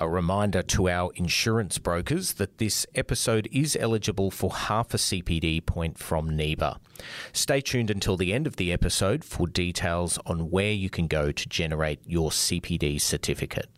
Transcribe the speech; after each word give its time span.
A 0.00 0.08
reminder 0.08 0.62
to 0.62 0.88
our 0.88 1.10
insurance 1.16 1.78
brokers 1.78 2.34
that 2.34 2.58
this 2.58 2.86
episode 2.94 3.48
is 3.50 3.76
eligible 3.80 4.30
for 4.30 4.54
half 4.54 4.94
a 4.94 4.96
CPD 4.96 5.66
point 5.66 5.98
from 5.98 6.30
NIBA. 6.30 6.78
Stay 7.32 7.60
tuned 7.60 7.90
until 7.90 8.16
the 8.16 8.32
end 8.32 8.46
of 8.46 8.54
the 8.56 8.72
episode 8.72 9.24
for 9.24 9.48
details 9.48 10.16
on 10.24 10.50
where 10.52 10.70
you 10.70 10.88
can 10.88 11.08
go 11.08 11.32
to 11.32 11.48
generate 11.48 11.98
your 12.06 12.30
CPD 12.30 13.00
certificate. 13.00 13.68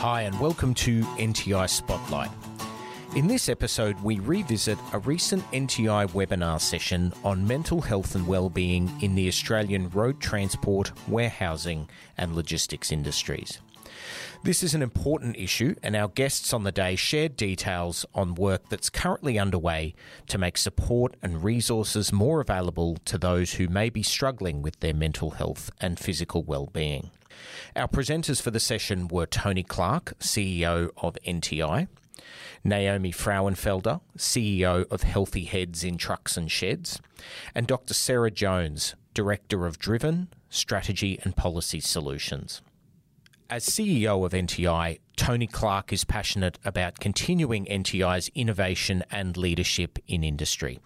Hi, 0.00 0.22
and 0.22 0.40
welcome 0.40 0.74
to 0.74 1.02
NTI 1.18 1.68
Spotlight. 1.68 2.30
In 3.18 3.26
this 3.26 3.48
episode, 3.48 4.00
we 4.04 4.20
revisit 4.20 4.78
a 4.92 5.00
recent 5.00 5.42
NTI 5.50 6.08
webinar 6.12 6.60
session 6.60 7.12
on 7.24 7.44
mental 7.44 7.80
health 7.80 8.14
and 8.14 8.24
well-being 8.28 8.88
in 9.02 9.16
the 9.16 9.26
Australian 9.26 9.90
road 9.90 10.20
transport, 10.20 10.92
warehousing, 11.08 11.88
and 12.16 12.36
logistics 12.36 12.92
industries. 12.92 13.60
This 14.44 14.62
is 14.62 14.72
an 14.72 14.82
important 14.82 15.36
issue, 15.36 15.74
and 15.82 15.96
our 15.96 16.06
guests 16.06 16.52
on 16.52 16.62
the 16.62 16.70
day 16.70 16.94
shared 16.94 17.34
details 17.34 18.06
on 18.14 18.36
work 18.36 18.68
that's 18.68 18.88
currently 18.88 19.36
underway 19.36 19.96
to 20.28 20.38
make 20.38 20.56
support 20.56 21.16
and 21.20 21.42
resources 21.42 22.12
more 22.12 22.40
available 22.40 22.98
to 23.06 23.18
those 23.18 23.54
who 23.54 23.66
may 23.66 23.90
be 23.90 24.04
struggling 24.04 24.62
with 24.62 24.78
their 24.78 24.94
mental 24.94 25.30
health 25.30 25.72
and 25.80 25.98
physical 25.98 26.44
well-being. 26.44 27.10
Our 27.74 27.88
presenters 27.88 28.40
for 28.40 28.52
the 28.52 28.60
session 28.60 29.08
were 29.08 29.26
Tony 29.26 29.64
Clark, 29.64 30.16
CEO 30.20 30.90
of 30.96 31.16
NTI, 31.26 31.88
Naomi 32.64 33.12
Frauenfelder, 33.12 34.00
CEO 34.16 34.90
of 34.90 35.02
Healthy 35.02 35.44
Heads 35.44 35.84
in 35.84 35.96
Trucks 35.96 36.36
and 36.36 36.50
Sheds, 36.50 37.00
and 37.54 37.66
Dr. 37.66 37.94
Sarah 37.94 38.30
Jones, 38.30 38.94
Director 39.14 39.66
of 39.66 39.78
Driven, 39.78 40.28
Strategy 40.50 41.18
and 41.22 41.36
Policy 41.36 41.80
Solutions. 41.80 42.62
As 43.50 43.64
CEO 43.64 44.26
of 44.26 44.32
NTI, 44.32 44.98
Tony 45.16 45.46
Clark 45.46 45.90
is 45.90 46.04
passionate 46.04 46.58
about 46.66 47.00
continuing 47.00 47.64
NTI's 47.64 48.30
innovation 48.34 49.02
and 49.10 49.38
leadership 49.38 49.98
in 50.06 50.22
industry. 50.22 50.80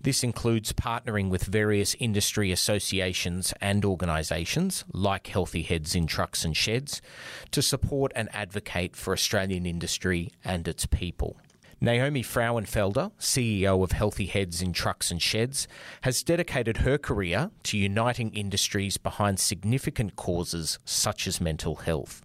This 0.00 0.24
includes 0.24 0.72
partnering 0.72 1.28
with 1.28 1.44
various 1.44 1.94
industry 1.98 2.52
associations 2.52 3.52
and 3.60 3.84
organisations, 3.84 4.82
like 4.94 5.26
Healthy 5.26 5.60
Heads 5.60 5.94
in 5.94 6.06
Trucks 6.06 6.42
and 6.42 6.56
Sheds, 6.56 7.02
to 7.50 7.60
support 7.60 8.12
and 8.16 8.34
advocate 8.34 8.96
for 8.96 9.12
Australian 9.12 9.66
industry 9.66 10.32
and 10.42 10.66
its 10.66 10.86
people. 10.86 11.36
Naomi 11.82 12.22
Frauenfelder, 12.22 13.10
CEO 13.18 13.82
of 13.82 13.92
Healthy 13.92 14.26
Heads 14.26 14.60
in 14.60 14.74
Trucks 14.74 15.10
and 15.10 15.20
Sheds, 15.20 15.66
has 16.02 16.22
dedicated 16.22 16.78
her 16.78 16.98
career 16.98 17.50
to 17.62 17.78
uniting 17.78 18.34
industries 18.34 18.98
behind 18.98 19.40
significant 19.40 20.14
causes 20.14 20.78
such 20.84 21.26
as 21.26 21.40
mental 21.40 21.76
health. 21.76 22.20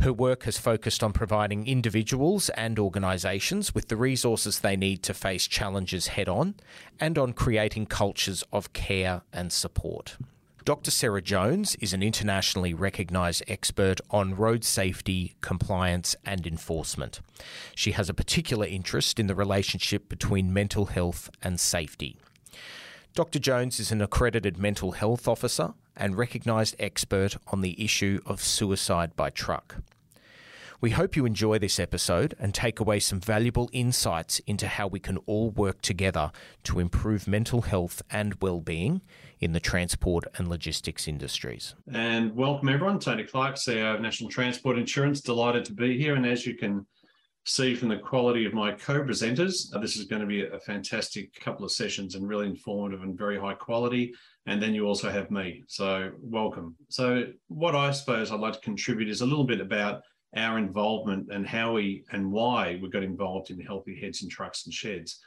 Her 0.00 0.12
work 0.12 0.42
has 0.42 0.58
focused 0.58 1.02
on 1.02 1.14
providing 1.14 1.66
individuals 1.66 2.50
and 2.50 2.78
organisations 2.78 3.74
with 3.74 3.88
the 3.88 3.96
resources 3.96 4.60
they 4.60 4.76
need 4.76 5.02
to 5.04 5.14
face 5.14 5.46
challenges 5.46 6.08
head 6.08 6.28
on 6.28 6.56
and 7.00 7.16
on 7.16 7.32
creating 7.32 7.86
cultures 7.86 8.44
of 8.52 8.74
care 8.74 9.22
and 9.32 9.50
support. 9.50 10.18
Dr. 10.64 10.90
Sarah 10.90 11.20
Jones 11.20 11.74
is 11.74 11.92
an 11.92 12.02
internationally 12.02 12.72
recognised 12.72 13.42
expert 13.46 14.00
on 14.08 14.34
road 14.34 14.64
safety, 14.64 15.36
compliance, 15.42 16.16
and 16.24 16.46
enforcement. 16.46 17.20
She 17.74 17.92
has 17.92 18.08
a 18.08 18.14
particular 18.14 18.64
interest 18.64 19.20
in 19.20 19.26
the 19.26 19.34
relationship 19.34 20.08
between 20.08 20.54
mental 20.54 20.86
health 20.86 21.28
and 21.42 21.60
safety. 21.60 22.16
Dr. 23.14 23.38
Jones 23.40 23.78
is 23.78 23.92
an 23.92 24.00
accredited 24.00 24.56
mental 24.56 24.92
health 24.92 25.28
officer 25.28 25.74
and 25.98 26.16
recognised 26.16 26.76
expert 26.78 27.36
on 27.48 27.60
the 27.60 27.84
issue 27.84 28.20
of 28.24 28.42
suicide 28.42 29.14
by 29.14 29.28
truck. 29.28 29.82
We 30.84 30.90
hope 30.90 31.16
you 31.16 31.24
enjoy 31.24 31.58
this 31.60 31.80
episode 31.80 32.34
and 32.38 32.52
take 32.52 32.78
away 32.78 33.00
some 33.00 33.18
valuable 33.18 33.70
insights 33.72 34.40
into 34.40 34.68
how 34.68 34.86
we 34.86 35.00
can 35.00 35.16
all 35.24 35.50
work 35.50 35.80
together 35.80 36.30
to 36.64 36.78
improve 36.78 37.26
mental 37.26 37.62
health 37.62 38.02
and 38.10 38.34
well-being 38.42 39.00
in 39.40 39.52
the 39.52 39.60
transport 39.60 40.26
and 40.36 40.46
logistics 40.46 41.08
industries. 41.08 41.74
And 41.90 42.36
welcome 42.36 42.68
everyone, 42.68 42.98
Tony 42.98 43.24
Clark, 43.24 43.54
CEO 43.54 43.94
of 43.94 44.02
National 44.02 44.28
Transport 44.28 44.76
Insurance. 44.76 45.22
Delighted 45.22 45.64
to 45.64 45.72
be 45.72 45.96
here. 45.96 46.16
And 46.16 46.26
as 46.26 46.44
you 46.44 46.54
can 46.54 46.86
see 47.46 47.74
from 47.74 47.88
the 47.88 47.96
quality 47.96 48.44
of 48.44 48.52
my 48.52 48.72
co-presenters, 48.72 49.74
uh, 49.74 49.78
this 49.78 49.96
is 49.96 50.04
going 50.04 50.20
to 50.20 50.28
be 50.28 50.44
a 50.44 50.60
fantastic 50.60 51.34
couple 51.40 51.64
of 51.64 51.72
sessions 51.72 52.14
and 52.14 52.28
really 52.28 52.46
informative 52.46 53.02
and 53.02 53.16
very 53.16 53.40
high 53.40 53.54
quality. 53.54 54.12
And 54.44 54.62
then 54.62 54.74
you 54.74 54.86
also 54.86 55.10
have 55.10 55.30
me. 55.30 55.64
So 55.66 56.10
welcome. 56.20 56.76
So 56.90 57.28
what 57.48 57.74
I 57.74 57.90
suppose 57.90 58.30
I'd 58.30 58.40
like 58.40 58.52
to 58.52 58.60
contribute 58.60 59.08
is 59.08 59.22
a 59.22 59.26
little 59.26 59.44
bit 59.44 59.62
about 59.62 60.02
our 60.36 60.58
involvement 60.58 61.28
and 61.32 61.46
how 61.46 61.74
we 61.74 62.04
and 62.12 62.30
why 62.30 62.78
we 62.82 62.88
got 62.88 63.02
involved 63.02 63.50
in 63.50 63.60
healthy 63.60 63.98
heads 64.00 64.22
and 64.22 64.30
trucks 64.30 64.64
and 64.64 64.74
sheds. 64.74 65.20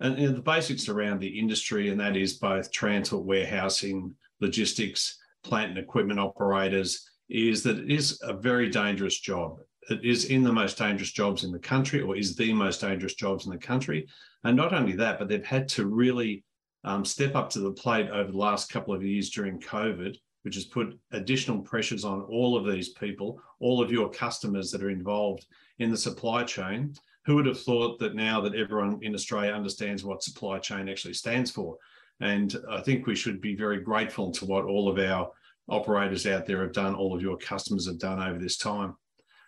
And 0.00 0.18
you 0.18 0.28
know, 0.28 0.34
the 0.34 0.42
basics 0.42 0.88
around 0.88 1.20
the 1.20 1.38
industry, 1.38 1.90
and 1.90 2.00
that 2.00 2.16
is 2.16 2.34
both 2.34 2.72
transport, 2.72 3.24
warehousing, 3.24 4.14
logistics, 4.40 5.18
plant 5.42 5.70
and 5.70 5.78
equipment 5.78 6.20
operators, 6.20 7.08
is 7.28 7.62
that 7.62 7.78
it 7.78 7.90
is 7.90 8.20
a 8.22 8.32
very 8.32 8.68
dangerous 8.68 9.20
job. 9.20 9.58
It 9.90 10.04
is 10.04 10.26
in 10.26 10.42
the 10.42 10.52
most 10.52 10.78
dangerous 10.78 11.12
jobs 11.12 11.44
in 11.44 11.52
the 11.52 11.58
country, 11.58 12.00
or 12.00 12.16
is 12.16 12.34
the 12.34 12.52
most 12.52 12.80
dangerous 12.80 13.14
jobs 13.14 13.46
in 13.46 13.52
the 13.52 13.58
country. 13.58 14.06
And 14.42 14.56
not 14.56 14.72
only 14.72 14.92
that, 14.96 15.18
but 15.18 15.28
they've 15.28 15.44
had 15.44 15.68
to 15.70 15.86
really 15.86 16.44
um, 16.84 17.04
step 17.04 17.34
up 17.34 17.50
to 17.50 17.60
the 17.60 17.72
plate 17.72 18.10
over 18.10 18.30
the 18.30 18.38
last 18.38 18.70
couple 18.70 18.94
of 18.94 19.02
years 19.02 19.30
during 19.30 19.60
COVID 19.60 20.16
which 20.44 20.54
has 20.54 20.64
put 20.64 20.98
additional 21.12 21.60
pressures 21.60 22.04
on 22.04 22.20
all 22.22 22.56
of 22.56 22.70
these 22.70 22.90
people, 22.90 23.40
all 23.60 23.82
of 23.82 23.90
your 23.90 24.10
customers 24.10 24.70
that 24.70 24.82
are 24.82 24.90
involved 24.90 25.46
in 25.78 25.90
the 25.90 25.96
supply 25.96 26.44
chain. 26.44 26.94
Who 27.24 27.36
would 27.36 27.46
have 27.46 27.60
thought 27.60 27.98
that 28.00 28.14
now 28.14 28.42
that 28.42 28.54
everyone 28.54 28.98
in 29.00 29.14
Australia 29.14 29.52
understands 29.52 30.04
what 30.04 30.22
supply 30.22 30.58
chain 30.58 30.90
actually 30.90 31.14
stands 31.14 31.50
for? 31.50 31.78
And 32.20 32.54
I 32.70 32.82
think 32.82 33.06
we 33.06 33.16
should 33.16 33.40
be 33.40 33.56
very 33.56 33.80
grateful 33.80 34.30
to 34.32 34.44
what 34.44 34.66
all 34.66 34.88
of 34.88 34.98
our 34.98 35.30
operators 35.68 36.26
out 36.26 36.44
there 36.44 36.60
have 36.62 36.72
done, 36.72 36.94
all 36.94 37.16
of 37.16 37.22
your 37.22 37.38
customers 37.38 37.86
have 37.86 37.98
done 37.98 38.22
over 38.22 38.38
this 38.38 38.58
time. 38.58 38.94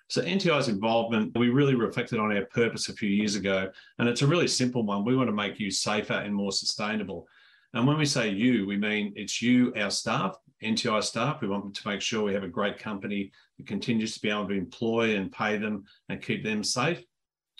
So 0.08 0.22
NTI's 0.22 0.68
involvement, 0.68 1.36
we 1.36 1.50
really 1.50 1.74
reflected 1.74 2.18
on 2.18 2.34
our 2.34 2.46
purpose 2.46 2.88
a 2.88 2.94
few 2.94 3.10
years 3.10 3.34
ago, 3.34 3.68
and 3.98 4.08
it's 4.08 4.22
a 4.22 4.26
really 4.26 4.48
simple 4.48 4.82
one. 4.82 5.04
We 5.04 5.16
want 5.16 5.28
to 5.28 5.34
make 5.34 5.60
you 5.60 5.70
safer 5.70 6.14
and 6.14 6.34
more 6.34 6.52
sustainable. 6.52 7.26
And 7.74 7.86
when 7.86 7.98
we 7.98 8.06
say 8.06 8.30
you, 8.30 8.66
we 8.66 8.76
mean 8.76 9.12
it's 9.16 9.42
you, 9.42 9.74
our 9.76 9.90
staff, 9.90 10.36
NTI 10.62 11.02
staff. 11.02 11.40
We 11.40 11.48
want 11.48 11.74
to 11.74 11.88
make 11.88 12.00
sure 12.00 12.22
we 12.22 12.34
have 12.34 12.44
a 12.44 12.48
great 12.48 12.78
company 12.78 13.30
that 13.58 13.66
continues 13.66 14.14
to 14.14 14.20
be 14.20 14.30
able 14.30 14.48
to 14.48 14.54
employ 14.54 15.16
and 15.16 15.32
pay 15.32 15.58
them 15.58 15.84
and 16.08 16.22
keep 16.22 16.44
them 16.44 16.64
safe. 16.64 17.02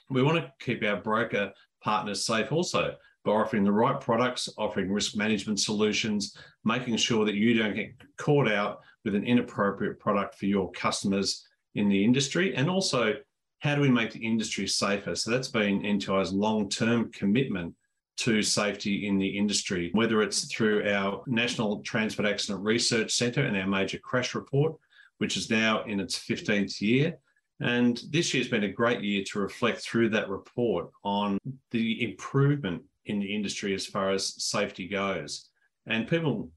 We 0.09 0.23
want 0.23 0.39
to 0.39 0.53
keep 0.61 0.83
our 0.85 1.01
broker 1.01 1.53
partners 1.83 2.25
safe 2.25 2.53
also 2.53 2.95
by 3.25 3.33
offering 3.33 3.65
the 3.65 3.73
right 3.73 4.01
products, 4.01 4.49
offering 4.57 4.91
risk 4.91 5.17
management 5.17 5.61
solutions, 5.61 6.37
making 6.65 6.97
sure 6.97 7.25
that 7.25 7.35
you 7.35 7.55
don't 7.55 7.75
get 7.75 7.93
caught 8.17 8.51
out 8.51 8.81
with 9.05 9.15
an 9.15 9.25
inappropriate 9.25 9.99
product 9.99 10.37
for 10.37 10.47
your 10.47 10.71
customers 10.73 11.47
in 11.75 11.89
the 11.89 12.05
industry. 12.05 12.55
And 12.55 12.71
also, 12.71 13.15
how 13.61 13.75
do 13.75 13.81
we 13.81 13.91
make 13.91 14.13
the 14.13 14.25
industry 14.25 14.67
safer? 14.67 15.15
So 15.15 15.31
that's 15.31 15.49
been 15.49 15.83
NTI's 15.83 16.33
long 16.33 16.69
term 16.69 17.11
commitment 17.11 17.75
to 18.17 18.43
safety 18.43 19.07
in 19.07 19.19
the 19.19 19.39
industry, 19.39 19.91
whether 19.93 20.23
it's 20.23 20.45
through 20.53 20.89
our 20.91 21.23
National 21.27 21.81
Transport 21.81 22.29
Accident 22.29 22.65
Research 22.65 23.13
Centre 23.13 23.45
and 23.45 23.57
our 23.57 23.67
major 23.67 23.99
crash 23.99 24.35
report, 24.35 24.77
which 25.19 25.37
is 25.37 25.51
now 25.51 25.85
in 25.85 26.01
its 26.01 26.19
15th 26.19 26.81
year. 26.81 27.19
And 27.61 28.01
this 28.11 28.35
year's 28.35 28.49
been 28.49 28.65
a 28.65 28.73
great 28.73 29.03
year 29.03 29.23
to 29.29 29.39
reflect 29.39 29.81
through 29.81 30.11
that 30.11 30.29
report 30.29 30.91
on 31.05 31.39
the 31.71 32.05
improvement 32.05 32.83
in 33.07 33.19
the 33.19 33.35
industry 33.35 33.75
as 33.75 33.87
far 33.87 34.11
as 34.11 34.43
safety 34.43 34.89
goes. 34.89 35.49
And 35.87 36.09
people 36.09 36.51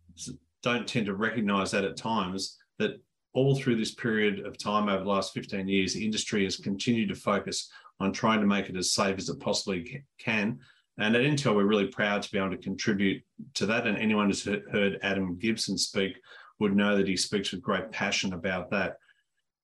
don't 0.64 0.88
tend 0.88 1.06
to 1.06 1.16
recognize 1.16 1.72
that 1.72 1.86
at 1.86 1.96
times 1.96 2.58
that 2.80 3.02
all 3.34 3.56
through 3.56 3.76
this 3.76 3.94
period 3.94 4.46
of 4.46 4.58
time 4.58 4.90
over 4.90 5.04
the 5.04 5.10
last 5.10 5.34
15 5.34 5.68
years, 5.68 5.94
the 5.94 6.04
industry 6.04 6.44
has 6.44 6.58
continued 6.58 7.10
to 7.10 7.16
focus 7.16 7.70
on 8.00 8.12
trying 8.12 8.40
to 8.42 8.48
make 8.48 8.70
it 8.70 8.76
as 8.76 8.92
safe 8.92 9.18
as 9.18 9.30
it 9.30 9.40
possibly 9.40 10.04
can 10.18 10.60
and 11.00 11.16
at 11.16 11.22
NTI, 11.22 11.56
we're 11.56 11.64
really 11.66 11.88
proud 11.88 12.22
to 12.22 12.32
be 12.32 12.38
able 12.38 12.52
to 12.52 12.58
contribute 12.58 13.24
to 13.56 13.66
that. 13.66 13.88
And 13.88 13.98
anyone 13.98 14.28
who's 14.28 14.44
heard 14.44 15.00
Adam 15.02 15.38
Gibson 15.38 15.78
speak 15.78 16.20
would 16.60 16.76
know 16.76 16.98
that 16.98 17.08
he 17.08 17.16
speaks 17.16 17.52
with 17.52 17.62
great 17.62 17.90
passion 17.92 18.34
about 18.34 18.70
that. 18.72 18.98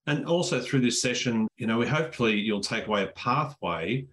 And 0.07 0.25
also 0.25 0.61
through 0.61 0.81
this 0.81 1.01
session, 1.01 1.47
you 1.57 1.67
know, 1.67 1.77
we 1.77 1.87
hopefully 1.87 2.39
you'll 2.39 2.61
take 2.61 2.87
away 2.87 3.03
a 3.03 3.07
pathway 3.07 4.05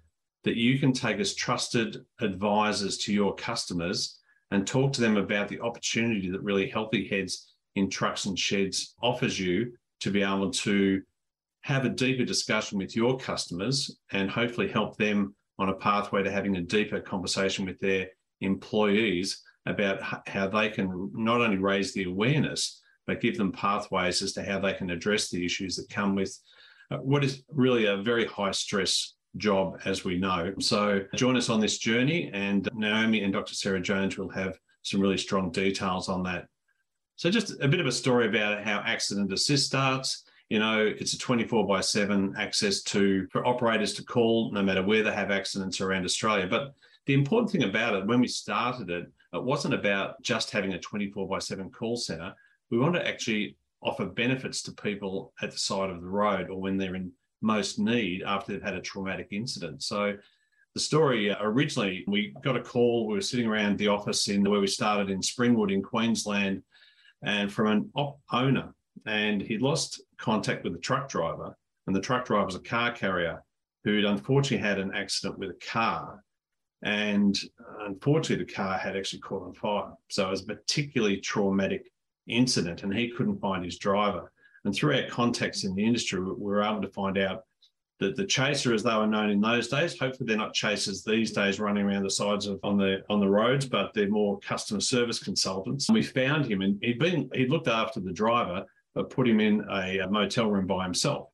that 0.45 0.57
you 0.57 0.79
can 0.79 0.93
take 0.93 1.19
as 1.19 1.35
trusted 1.35 2.05
advisors 2.21 2.99
to 2.99 3.13
your 3.13 3.35
customers 3.37 4.19
and 4.51 4.67
talk 4.67 4.93
to 4.93 5.01
them 5.01 5.17
about 5.17 5.49
the 5.49 5.61
opportunity 5.61 6.31
that 6.31 6.43
really 6.43 6.69
Healthy 6.69 7.09
Heads 7.09 7.55
in 7.77 7.89
Trucks 7.89 8.27
and 8.27 8.39
Sheds 8.39 8.95
offers 9.03 9.39
you 9.39 9.73
to 10.01 10.11
be 10.11 10.23
able 10.23 10.51
to 10.51 11.03
have 11.61 11.85
a 11.85 11.91
deeper 11.91 12.25
discussion 12.25 12.79
with 12.79 12.97
your 12.97 13.17
customers 13.17 13.99
and 14.11 14.29
hopefully 14.29 14.69
help 14.69 14.97
them 14.97 15.35
on 15.63 15.69
a 15.69 15.75
pathway 15.75 16.23
to 16.23 16.31
having 16.31 16.57
a 16.57 16.61
deeper 16.61 17.01
conversation 17.01 17.65
with 17.65 17.79
their 17.81 18.09
employees 18.41 19.43
about 19.67 20.03
how 20.29 20.49
they 20.49 20.69
can 20.69 21.11
not 21.15 21.41
only 21.41 21.57
raise 21.57 21.95
the 21.95 22.05
awareness, 22.05 22.83
but 23.07 23.21
give 23.21 23.39
them 23.39 23.53
pathways 23.53 24.23
as 24.23 24.33
to 24.33 24.43
how 24.43 24.59
they 24.59 24.75
can 24.75 24.91
address 24.91 25.31
the 25.31 25.45
issues 25.45 25.77
that 25.77 25.89
come 25.89 26.15
with 26.15 26.37
uh, 26.91 26.99
what 26.99 27.25
is 27.25 27.43
really 27.49 27.87
a 27.87 27.97
very 27.97 28.27
high 28.27 28.51
stress 28.51 29.15
job, 29.37 29.79
as 29.85 30.05
we 30.05 30.19
know. 30.19 30.53
So 30.59 31.03
join 31.15 31.37
us 31.37 31.49
on 31.49 31.61
this 31.61 31.79
journey, 31.79 32.31
and 32.35 32.69
Naomi 32.75 33.23
and 33.23 33.33
Dr. 33.33 33.55
Sarah 33.55 33.81
Jones 33.81 34.19
will 34.19 34.29
have 34.29 34.59
some 34.83 35.01
really 35.01 35.17
strong 35.17 35.51
details 35.51 36.09
on 36.09 36.23
that. 36.25 36.47
So 37.17 37.31
just 37.31 37.55
a 37.61 37.69
bit 37.69 37.81
of 37.81 37.87
a 37.87 37.93
story 37.93 38.27
about 38.27 38.65
how 38.65 38.83
Accident 38.85 39.33
Assist 39.33 39.67
starts. 39.67 40.25
You 40.53 40.59
know, 40.59 40.85
it's 40.85 41.15
a 41.15 41.19
24 41.19 41.67
by 41.67 41.81
7 41.81 42.35
access 42.37 42.83
to 42.83 43.27
for 43.29 43.47
operators 43.47 43.95
to 43.95 44.05
call 44.05 44.53
no 44.53 44.63
matter 44.63 44.83
where 44.83 45.03
they 45.03 45.11
have 45.11 45.31
accidents 45.31 45.81
around 45.81 46.05
Australia. 46.05 46.47
But 46.47 46.75
the 47.07 47.15
important 47.15 47.51
thing 47.51 47.63
about 47.63 47.95
it, 47.95 48.07
when 48.07 48.21
we 48.21 48.29
started 48.29 48.91
it, 48.91 49.11
it 49.33 49.43
wasn't 49.43 49.73
about 49.73 50.21
just 50.21 50.51
having 50.51 50.75
a 50.75 50.79
24 50.79 51.27
by 51.27 51.39
7 51.39 51.71
call 51.71 51.97
center. 51.97 52.35
We 52.71 52.79
want 52.79 52.95
to 52.97 53.09
actually 53.09 53.57
offer 53.83 54.05
benefits 54.05 54.61
to 54.65 54.73
people 54.73 55.33
at 55.41 55.53
the 55.53 55.59
side 55.59 55.89
of 55.89 56.03
the 56.03 56.07
road 56.07 56.51
or 56.51 56.61
when 56.61 56.77
they're 56.77 56.97
in 56.97 57.13
most 57.41 57.79
need 57.79 58.23
after 58.23 58.53
they've 58.53 58.63
had 58.63 58.75
a 58.75 58.83
traumatic 58.83 59.29
incident. 59.31 59.83
So 59.83 60.19
the 60.75 60.81
story 60.81 61.31
uh, 61.31 61.37
originally, 61.41 62.05
we 62.07 62.35
got 62.45 62.59
a 62.59 62.63
call. 62.63 63.07
We 63.07 63.15
were 63.15 63.23
sitting 63.23 63.47
around 63.47 63.79
the 63.79 63.89
office 63.89 64.29
in 64.29 64.45
where 64.45 64.61
we 64.61 64.67
started 64.67 65.09
in 65.09 65.21
Springwood 65.21 65.73
in 65.73 65.83
Queensland, 65.83 66.63
and 67.25 67.51
from 67.51 67.69
an 67.69 67.91
op- 67.95 68.21
owner, 68.31 68.75
and 69.07 69.43
he'd 69.43 69.63
lost 69.63 70.03
contact 70.19 70.65
with 70.65 70.73
the 70.73 70.79
truck 70.79 71.09
driver, 71.09 71.57
and 71.87 71.97
the 71.97 72.01
truck 72.01 72.25
driver 72.25 72.47
was 72.47 72.55
a 72.55 72.61
car 72.61 72.93
carrier 72.93 73.43
who'd 73.85 74.05
unfortunately 74.05 74.67
had 74.67 74.79
an 74.79 74.95
accident 74.95 75.39
with 75.39 75.51
a 75.51 75.67
car, 75.67 76.23
and 76.83 77.39
unfortunately 77.81 78.45
the 78.45 78.53
car 78.53 78.79
had 78.79 78.97
actually 78.97 79.21
caught 79.21 79.43
on 79.43 79.55
fire. 79.55 79.93
So 80.09 80.27
it 80.27 80.31
was 80.31 80.43
a 80.43 80.47
particularly 80.47 81.19
traumatic 81.19 81.91
incident, 82.29 82.83
and 82.83 82.95
he 82.95 83.11
couldn't 83.11 83.41
find 83.41 83.65
his 83.65 83.79
driver. 83.79 84.33
And 84.65 84.75
through 84.75 84.97
our 84.97 85.09
contacts 85.09 85.65
in 85.65 85.75
the 85.75 85.85
industry, 85.85 86.21
we 86.21 86.35
were 86.35 86.63
able 86.63 86.83
to 86.83 86.89
find 86.89 87.19
out 87.19 87.45
that 87.99 88.17
the 88.17 88.27
chaser, 88.27 88.75
as 88.75 88.83
they 88.83 88.95
were 88.95 89.07
known 89.07 89.31
in 89.31 89.41
those 89.41 89.69
days, 89.69 89.99
hopefully 89.99 90.27
they're 90.27 90.37
not 90.37 90.55
chasers 90.55 91.03
these 91.03 91.33
days 91.33 91.61
running 91.61 91.85
around 91.85 92.03
the 92.03 92.11
sides 92.11 92.47
of 92.47 92.59
on 92.63 92.77
the 92.77 93.03
on 93.09 93.21
the 93.21 93.29
roads, 93.29 93.67
but 93.67 93.93
they're 93.95 94.09
more 94.09 94.39
customer 94.41 94.81
service 94.81 95.23
consultants. 95.23 95.89
And 95.89 95.95
we 95.95 96.03
found 96.03 96.47
him, 96.47 96.63
and 96.63 96.79
he'd 96.83 96.99
been 96.99 97.31
he 97.35 97.47
looked 97.47 97.69
after 97.69 98.01
the 98.01 98.13
driver, 98.13 98.65
but 98.95 99.11
put 99.11 99.29
him 99.29 99.41
in 99.41 99.65
a, 99.71 99.99
a 99.99 100.11
motel 100.11 100.51
room 100.51 100.67
by 100.67 100.85
himself. 100.85 101.29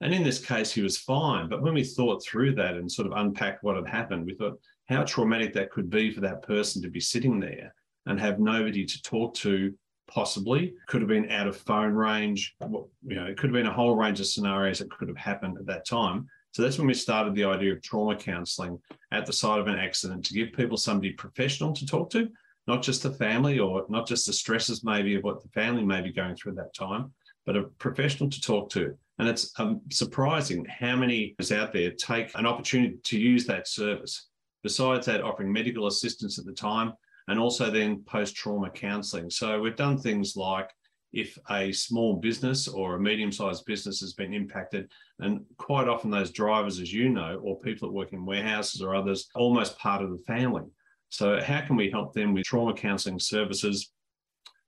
And 0.00 0.12
in 0.12 0.24
this 0.24 0.44
case, 0.44 0.72
he 0.72 0.82
was 0.82 0.98
fine. 0.98 1.48
But 1.48 1.62
when 1.62 1.74
we 1.74 1.84
thought 1.84 2.24
through 2.24 2.56
that 2.56 2.74
and 2.74 2.90
sort 2.90 3.06
of 3.06 3.16
unpacked 3.16 3.62
what 3.62 3.76
had 3.76 3.86
happened, 3.86 4.26
we 4.26 4.34
thought 4.34 4.58
how 4.88 5.04
traumatic 5.04 5.52
that 5.54 5.70
could 5.70 5.88
be 5.88 6.10
for 6.10 6.20
that 6.20 6.42
person 6.42 6.82
to 6.82 6.90
be 6.90 7.00
sitting 7.00 7.38
there 7.38 7.74
and 8.06 8.18
have 8.18 8.40
nobody 8.40 8.84
to 8.84 9.02
talk 9.02 9.34
to 9.34 9.72
possibly 10.08 10.74
could 10.88 11.00
have 11.00 11.08
been 11.08 11.30
out 11.30 11.46
of 11.46 11.56
phone 11.56 11.94
range 11.94 12.54
you 12.60 13.14
know 13.14 13.24
it 13.24 13.38
could 13.38 13.48
have 13.48 13.54
been 13.54 13.68
a 13.68 13.72
whole 13.72 13.96
range 13.96 14.20
of 14.20 14.26
scenarios 14.26 14.78
that 14.78 14.90
could 14.90 15.08
have 15.08 15.16
happened 15.16 15.56
at 15.58 15.64
that 15.64 15.86
time 15.86 16.26
so 16.50 16.60
that's 16.60 16.76
when 16.76 16.86
we 16.86 16.92
started 16.92 17.34
the 17.34 17.44
idea 17.44 17.72
of 17.72 17.80
trauma 17.80 18.14
counselling 18.14 18.78
at 19.12 19.24
the 19.24 19.32
site 19.32 19.60
of 19.60 19.68
an 19.68 19.78
accident 19.78 20.24
to 20.24 20.34
give 20.34 20.52
people 20.52 20.76
somebody 20.76 21.12
professional 21.12 21.72
to 21.72 21.86
talk 21.86 22.10
to 22.10 22.28
not 22.66 22.82
just 22.82 23.02
the 23.02 23.12
family 23.12 23.58
or 23.58 23.84
not 23.88 24.06
just 24.06 24.26
the 24.26 24.32
stresses 24.32 24.84
maybe 24.84 25.14
of 25.14 25.24
what 25.24 25.42
the 25.42 25.48
family 25.48 25.84
may 25.84 26.00
be 26.00 26.12
going 26.12 26.34
through 26.36 26.52
at 26.52 26.56
that 26.56 26.74
time 26.74 27.12
but 27.44 27.56
a 27.56 27.62
professional 27.78 28.30
to 28.30 28.40
talk 28.40 28.70
to 28.70 28.96
and 29.18 29.28
it's 29.28 29.52
um, 29.58 29.80
surprising 29.90 30.64
how 30.64 30.96
many 30.96 31.34
is 31.38 31.52
out 31.52 31.72
there 31.72 31.90
take 31.92 32.30
an 32.36 32.46
opportunity 32.46 32.96
to 33.04 33.18
use 33.18 33.46
that 33.46 33.68
service 33.68 34.28
besides 34.62 35.06
that 35.06 35.22
offering 35.22 35.52
medical 35.52 35.86
assistance 35.86 36.38
at 36.38 36.44
the 36.44 36.52
time 36.52 36.92
and 37.28 37.38
also 37.38 37.70
then 37.70 38.02
post 38.04 38.34
trauma 38.34 38.70
counselling. 38.70 39.30
So 39.30 39.60
we've 39.60 39.76
done 39.76 39.98
things 39.98 40.36
like 40.36 40.70
if 41.12 41.38
a 41.50 41.72
small 41.72 42.16
business 42.16 42.68
or 42.68 42.94
a 42.94 43.00
medium 43.00 43.30
sized 43.30 43.66
business 43.66 44.00
has 44.00 44.14
been 44.14 44.32
impacted, 44.32 44.90
and 45.18 45.44
quite 45.58 45.88
often 45.88 46.10
those 46.10 46.30
drivers, 46.30 46.80
as 46.80 46.92
you 46.92 47.10
know, 47.10 47.38
or 47.42 47.60
people 47.60 47.88
that 47.88 47.94
work 47.94 48.12
in 48.12 48.24
warehouses 48.24 48.80
or 48.80 48.94
others, 48.94 49.28
almost 49.34 49.78
part 49.78 50.02
of 50.02 50.10
the 50.10 50.24
family. 50.24 50.64
So, 51.12 51.42
how 51.42 51.60
can 51.60 51.76
we 51.76 51.90
help 51.90 52.14
them 52.14 52.32
with 52.32 52.44
trauma 52.44 52.72
counselling 52.72 53.18
services? 53.18 53.92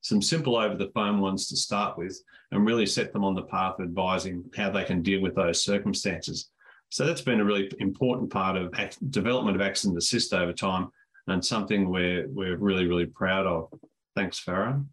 Some 0.02 0.20
simple 0.20 0.56
over 0.56 0.76
the 0.76 0.90
phone 0.94 1.20
ones 1.20 1.48
to 1.48 1.56
start 1.56 1.96
with, 1.96 2.22
and 2.50 2.66
really 2.66 2.84
set 2.84 3.14
them 3.14 3.24
on 3.24 3.34
the 3.34 3.44
path 3.44 3.78
of 3.78 3.86
advising 3.86 4.44
how 4.54 4.70
they 4.70 4.84
can 4.84 5.00
deal 5.00 5.22
with 5.22 5.34
those 5.34 5.64
circumstances. 5.64 6.50
So, 6.90 7.06
that's 7.06 7.22
been 7.22 7.40
a 7.40 7.44
really 7.44 7.72
important 7.78 8.30
part 8.30 8.58
of 8.58 8.74
development 9.10 9.56
of 9.56 9.62
accident 9.62 9.96
assist 9.96 10.34
over 10.34 10.52
time 10.52 10.90
and 11.28 11.42
something 11.42 11.88
we're 11.88 12.28
we're 12.28 12.58
really 12.58 12.86
really 12.86 13.06
proud 13.06 13.46
of. 13.46 13.72
Thanks, 14.14 14.38
Farah. 14.44 14.84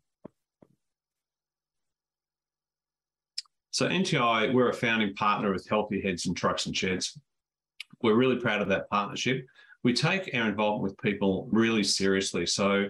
So 3.71 3.87
NTI, 3.87 4.53
we're 4.53 4.69
a 4.69 4.73
founding 4.73 5.13
partner 5.15 5.51
with 5.51 5.67
Healthy 5.67 6.01
Heads 6.01 6.27
and 6.27 6.35
Trucks 6.35 6.65
and 6.65 6.75
Sheds. 6.75 7.19
We're 8.01 8.15
really 8.15 8.37
proud 8.37 8.61
of 8.61 8.69
that 8.69 8.89
partnership. 8.89 9.45
We 9.83 9.93
take 9.93 10.29
our 10.33 10.49
involvement 10.49 10.83
with 10.83 11.01
people 11.01 11.47
really 11.51 11.83
seriously. 11.83 12.45
So 12.45 12.87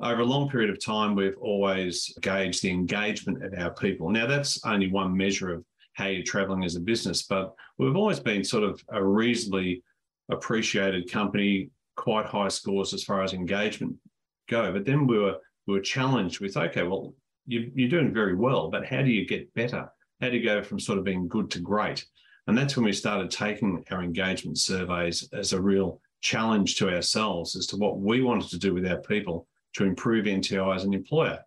over 0.00 0.22
a 0.22 0.24
long 0.24 0.48
period 0.48 0.70
of 0.70 0.82
time, 0.82 1.14
we've 1.14 1.36
always 1.40 2.14
gauged 2.20 2.62
the 2.62 2.70
engagement 2.70 3.44
of 3.44 3.52
our 3.58 3.74
people. 3.74 4.10
Now, 4.10 4.26
that's 4.26 4.64
only 4.64 4.90
one 4.90 5.16
measure 5.16 5.52
of 5.52 5.64
how 5.94 6.06
you're 6.06 6.22
traveling 6.22 6.64
as 6.64 6.76
a 6.76 6.80
business, 6.80 7.22
but 7.22 7.54
we've 7.78 7.96
always 7.96 8.20
been 8.20 8.44
sort 8.44 8.64
of 8.64 8.82
a 8.90 9.04
reasonably 9.04 9.82
appreciated 10.30 11.10
company 11.10 11.70
quite 11.96 12.26
high 12.26 12.48
scores 12.48 12.94
as 12.94 13.04
far 13.04 13.22
as 13.22 13.34
engagement 13.34 13.96
go. 14.48 14.72
But 14.72 14.86
then 14.86 15.06
we 15.06 15.18
were 15.18 15.36
we 15.66 15.74
were 15.74 15.80
challenged 15.80 16.40
with, 16.40 16.56
okay, 16.56 16.82
well, 16.82 17.14
you, 17.46 17.70
you're 17.74 17.88
doing 17.88 18.14
very 18.14 18.34
well, 18.34 18.70
but 18.70 18.86
how 18.86 19.02
do 19.02 19.10
you 19.10 19.26
get 19.26 19.52
better? 19.54 19.90
How 20.20 20.30
do 20.30 20.36
you 20.36 20.44
go 20.44 20.62
from 20.62 20.80
sort 20.80 20.98
of 20.98 21.04
being 21.04 21.28
good 21.28 21.50
to 21.50 21.60
great? 21.60 22.04
And 22.46 22.56
that's 22.56 22.76
when 22.76 22.86
we 22.86 22.92
started 22.92 23.30
taking 23.30 23.84
our 23.90 24.02
engagement 24.02 24.58
surveys 24.58 25.28
as 25.32 25.52
a 25.52 25.60
real 25.60 26.00
challenge 26.20 26.76
to 26.76 26.94
ourselves 26.94 27.56
as 27.56 27.66
to 27.68 27.76
what 27.76 27.98
we 27.98 28.22
wanted 28.22 28.50
to 28.50 28.58
do 28.58 28.74
with 28.74 28.86
our 28.86 29.00
people 29.00 29.46
to 29.74 29.84
improve 29.84 30.26
NTI 30.26 30.76
as 30.76 30.84
an 30.84 30.94
employer. 30.94 31.38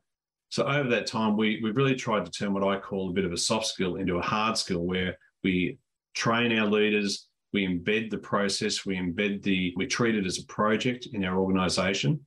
So 0.50 0.66
over 0.68 0.90
that 0.90 1.08
time, 1.08 1.36
we, 1.36 1.60
we've 1.64 1.76
really 1.76 1.96
tried 1.96 2.26
to 2.26 2.32
turn 2.32 2.54
what 2.54 2.64
I 2.64 2.80
call 2.80 3.10
a 3.10 3.14
bit 3.14 3.26
of 3.26 3.34
a 3.34 3.38
soft 3.38 3.66
skill 3.66 3.96
into 3.96 4.18
a 4.18 4.22
hard 4.22 4.58
skill 4.58 4.86
where 4.86 5.18
we 5.44 5.80
train 6.14 6.58
our 6.58 6.68
leaders, 6.68 7.28
we 7.54 7.68
embed 7.68 8.10
the 8.10 8.18
process, 8.18 8.86
we 8.86 8.98
embed 8.98 9.42
the, 9.44 9.74
we 9.76 9.88
treat 9.88 10.16
it 10.16 10.26
as 10.26 10.40
a 10.40 10.46
project 10.46 11.08
in 11.14 11.24
our 11.24 11.40
organization. 11.40 12.20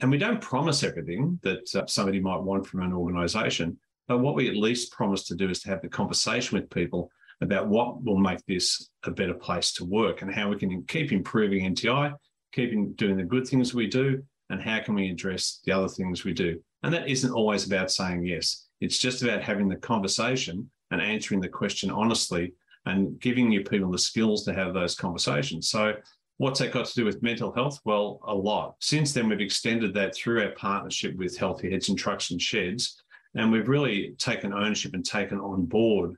And 0.00 0.10
we 0.10 0.18
don't 0.18 0.40
promise 0.40 0.82
everything 0.82 1.38
that 1.42 1.68
uh, 1.74 1.86
somebody 1.86 2.20
might 2.20 2.42
want 2.42 2.66
from 2.66 2.80
an 2.80 2.94
organization. 2.94 3.78
But 4.08 4.20
what 4.20 4.34
we 4.34 4.48
at 4.48 4.56
least 4.56 4.92
promise 4.92 5.24
to 5.24 5.34
do 5.34 5.50
is 5.50 5.60
to 5.60 5.68
have 5.68 5.82
the 5.82 5.88
conversation 5.88 6.58
with 6.58 6.70
people 6.70 7.10
about 7.40 7.68
what 7.68 8.02
will 8.04 8.18
make 8.18 8.44
this 8.46 8.90
a 9.04 9.10
better 9.10 9.34
place 9.34 9.72
to 9.72 9.84
work 9.84 10.22
and 10.22 10.32
how 10.32 10.48
we 10.48 10.56
can 10.56 10.82
keep 10.84 11.12
improving 11.12 11.74
NTI, 11.74 12.14
keeping 12.52 12.92
doing 12.92 13.16
the 13.16 13.24
good 13.24 13.46
things 13.46 13.74
we 13.74 13.86
do, 13.86 14.22
and 14.50 14.60
how 14.60 14.80
can 14.80 14.94
we 14.94 15.10
address 15.10 15.60
the 15.64 15.72
other 15.72 15.88
things 15.88 16.24
we 16.24 16.32
do. 16.32 16.60
And 16.82 16.92
that 16.92 17.08
isn't 17.08 17.32
always 17.32 17.66
about 17.66 17.90
saying 17.90 18.26
yes. 18.26 18.66
It's 18.80 18.98
just 18.98 19.22
about 19.22 19.42
having 19.42 19.68
the 19.68 19.76
conversation 19.76 20.70
and 20.90 21.00
answering 21.00 21.40
the 21.40 21.48
question 21.48 21.90
honestly 21.90 22.52
and 22.86 23.18
giving 23.20 23.52
your 23.52 23.62
people 23.62 23.90
the 23.90 23.98
skills 23.98 24.44
to 24.44 24.54
have 24.54 24.74
those 24.74 24.94
conversations. 24.94 25.68
So, 25.68 25.94
what's 26.38 26.60
that 26.60 26.72
got 26.72 26.86
to 26.86 26.94
do 26.94 27.04
with 27.04 27.22
mental 27.22 27.52
health? 27.52 27.78
Well, 27.84 28.20
a 28.24 28.34
lot. 28.34 28.76
Since 28.80 29.12
then, 29.12 29.28
we've 29.28 29.40
extended 29.40 29.92
that 29.94 30.14
through 30.14 30.42
our 30.42 30.52
partnership 30.52 31.14
with 31.16 31.36
Healthy 31.36 31.70
Heads 31.70 31.90
and 31.90 31.98
Trucks 31.98 32.30
and 32.30 32.40
Sheds. 32.40 33.02
And 33.34 33.52
we've 33.52 33.68
really 33.68 34.14
taken 34.18 34.52
ownership 34.52 34.94
and 34.94 35.04
taken 35.04 35.38
on 35.38 35.66
board 35.66 36.16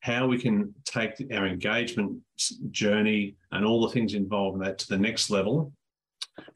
how 0.00 0.26
we 0.26 0.38
can 0.38 0.74
take 0.84 1.12
our 1.32 1.46
engagement 1.46 2.18
journey 2.70 3.36
and 3.52 3.64
all 3.64 3.82
the 3.82 3.92
things 3.92 4.14
involved 4.14 4.56
in 4.56 4.62
that 4.62 4.78
to 4.78 4.88
the 4.88 4.98
next 4.98 5.30
level. 5.30 5.72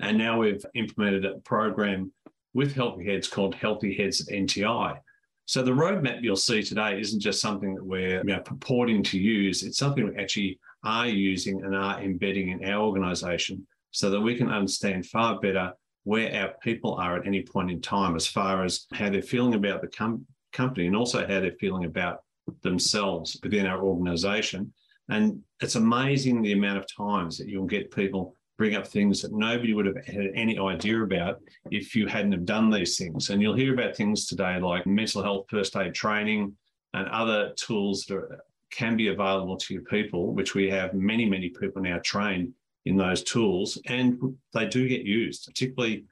And 0.00 0.16
now 0.16 0.38
we've 0.38 0.64
implemented 0.74 1.24
a 1.24 1.38
program 1.40 2.12
with 2.54 2.74
Healthy 2.74 3.04
Heads 3.06 3.28
called 3.28 3.54
Healthy 3.54 3.96
Heads 3.96 4.28
NTI. 4.28 4.98
So 5.46 5.62
the 5.62 5.72
roadmap 5.72 6.22
you'll 6.22 6.36
see 6.36 6.62
today 6.62 7.00
isn't 7.00 7.20
just 7.20 7.40
something 7.40 7.74
that 7.74 7.84
we're 7.84 8.18
you 8.18 8.24
know, 8.24 8.40
purporting 8.40 9.02
to 9.04 9.18
use. 9.18 9.62
It's 9.62 9.78
something 9.78 10.06
we 10.06 10.16
actually 10.16 10.58
are 10.84 11.08
using 11.08 11.64
and 11.64 11.74
are 11.74 12.00
embedding 12.00 12.50
in 12.50 12.64
our 12.64 12.82
organisation 12.82 13.66
so 13.90 14.08
that 14.10 14.20
we 14.20 14.36
can 14.36 14.50
understand 14.50 15.06
far 15.06 15.40
better 15.40 15.72
where 16.04 16.34
our 16.42 16.54
people 16.62 16.94
are 16.94 17.16
at 17.16 17.26
any 17.26 17.42
point 17.42 17.70
in 17.70 17.80
time 17.80 18.16
as 18.16 18.26
far 18.26 18.64
as 18.64 18.86
how 18.92 19.08
they're 19.10 19.22
feeling 19.22 19.54
about 19.54 19.80
the 19.80 19.88
com- 19.88 20.26
company 20.52 20.86
and 20.86 20.96
also 20.96 21.20
how 21.20 21.40
they're 21.40 21.52
feeling 21.60 21.84
about 21.84 22.22
themselves 22.62 23.38
within 23.42 23.66
our 23.66 23.82
organisation. 23.82 24.72
And 25.08 25.40
it's 25.60 25.74
amazing 25.74 26.42
the 26.42 26.52
amount 26.52 26.78
of 26.78 26.86
times 26.94 27.38
that 27.38 27.48
you'll 27.48 27.66
get 27.66 27.90
people 27.90 28.36
bring 28.58 28.76
up 28.76 28.86
things 28.86 29.20
that 29.22 29.32
nobody 29.32 29.74
would 29.74 29.86
have 29.86 30.04
had 30.06 30.30
any 30.34 30.58
idea 30.58 31.02
about 31.02 31.40
if 31.70 31.96
you 31.96 32.06
hadn't 32.06 32.32
have 32.32 32.44
done 32.44 32.70
these 32.70 32.96
things. 32.96 33.30
And 33.30 33.42
you'll 33.42 33.56
hear 33.56 33.74
about 33.74 33.96
things 33.96 34.26
today 34.26 34.60
like 34.60 34.86
mental 34.86 35.22
health 35.22 35.46
first 35.50 35.76
aid 35.76 35.94
training 35.94 36.54
and 36.94 37.08
other 37.08 37.52
tools 37.56 38.04
that 38.06 38.16
are 38.16 38.44
can 38.72 38.96
be 38.96 39.08
available 39.08 39.56
to 39.58 39.74
your 39.74 39.84
people, 39.84 40.32
which 40.32 40.54
we 40.54 40.68
have 40.68 40.94
many, 40.94 41.28
many 41.28 41.50
people 41.50 41.80
now 41.82 42.00
trained 42.02 42.52
in 42.86 42.96
those 42.96 43.22
tools, 43.22 43.80
and 43.86 44.18
they 44.52 44.66
do 44.66 44.88
get 44.88 45.02
used, 45.02 45.46
particularly 45.46 46.04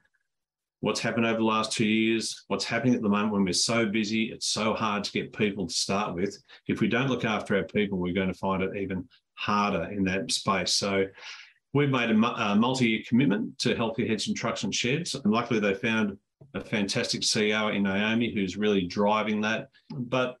what's 0.81 0.99
happened 0.99 1.25
over 1.25 1.37
the 1.37 1.43
last 1.43 1.71
two 1.71 1.85
years, 1.85 2.43
what's 2.47 2.65
happening 2.65 2.95
at 2.95 3.01
the 3.01 3.09
moment 3.09 3.33
when 3.33 3.45
we're 3.45 3.53
so 3.53 3.85
busy, 3.85 4.25
it's 4.25 4.47
so 4.47 4.73
hard 4.73 5.03
to 5.03 5.11
get 5.11 5.31
people 5.31 5.67
to 5.67 5.73
start 5.73 6.15
with. 6.15 6.35
If 6.67 6.81
we 6.81 6.87
don't 6.87 7.07
look 7.07 7.23
after 7.23 7.55
our 7.55 7.63
people, 7.63 7.97
we're 7.97 8.13
going 8.13 8.33
to 8.33 8.37
find 8.37 8.63
it 8.63 8.75
even 8.75 9.07
harder 9.35 9.83
in 9.91 10.03
that 10.05 10.31
space. 10.31 10.73
So 10.73 11.05
we've 11.73 11.89
made 11.89 12.09
a, 12.09 12.13
multi-year 12.13 13.03
commitment 13.07 13.57
to 13.59 13.75
Healthy 13.75 14.07
Heads 14.07 14.27
and 14.27 14.35
Trucks 14.35 14.63
and 14.63 14.73
Sheds. 14.73 15.13
And 15.13 15.31
luckily 15.31 15.59
they 15.59 15.75
found 15.75 16.17
a 16.55 16.61
fantastic 16.61 17.21
CEO 17.21 17.75
in 17.75 17.83
Naomi 17.83 18.33
who's 18.33 18.57
really 18.57 18.87
driving 18.87 19.39
that. 19.41 19.69
But 19.91 20.37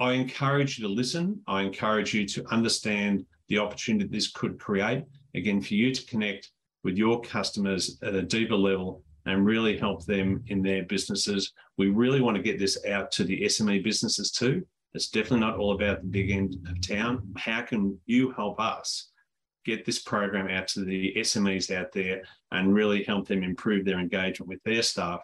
I 0.00 0.12
encourage 0.12 0.78
you 0.78 0.88
to 0.88 0.92
listen. 0.92 1.40
I 1.46 1.62
encourage 1.62 2.14
you 2.14 2.26
to 2.26 2.44
understand 2.50 3.24
the 3.48 3.58
opportunity 3.58 4.08
this 4.08 4.30
could 4.32 4.58
create. 4.58 5.04
Again, 5.36 5.60
for 5.60 5.74
you 5.74 5.94
to 5.94 6.06
connect 6.06 6.50
with 6.82 6.96
your 6.96 7.20
customers 7.20 7.98
at 8.02 8.14
a 8.14 8.22
deeper 8.22 8.56
level 8.56 9.02
and 9.28 9.44
really 9.44 9.76
help 9.76 10.06
them 10.06 10.42
in 10.46 10.62
their 10.62 10.84
businesses. 10.84 11.52
We 11.76 11.88
really 11.88 12.22
want 12.22 12.38
to 12.38 12.42
get 12.42 12.58
this 12.58 12.82
out 12.86 13.12
to 13.12 13.24
the 13.24 13.42
SME 13.42 13.84
businesses 13.84 14.30
too. 14.30 14.64
It's 14.94 15.10
definitely 15.10 15.40
not 15.40 15.58
all 15.58 15.72
about 15.72 16.00
the 16.00 16.08
big 16.08 16.30
end 16.30 16.56
of 16.66 16.80
town. 16.80 17.30
How 17.36 17.60
can 17.60 17.98
you 18.06 18.30
help 18.30 18.58
us 18.58 19.10
get 19.66 19.84
this 19.84 19.98
program 19.98 20.48
out 20.48 20.66
to 20.68 20.80
the 20.80 21.12
SMEs 21.18 21.70
out 21.70 21.92
there 21.92 22.22
and 22.52 22.74
really 22.74 23.04
help 23.04 23.28
them 23.28 23.42
improve 23.42 23.84
their 23.84 24.00
engagement 24.00 24.48
with 24.48 24.62
their 24.64 24.82
staff 24.82 25.20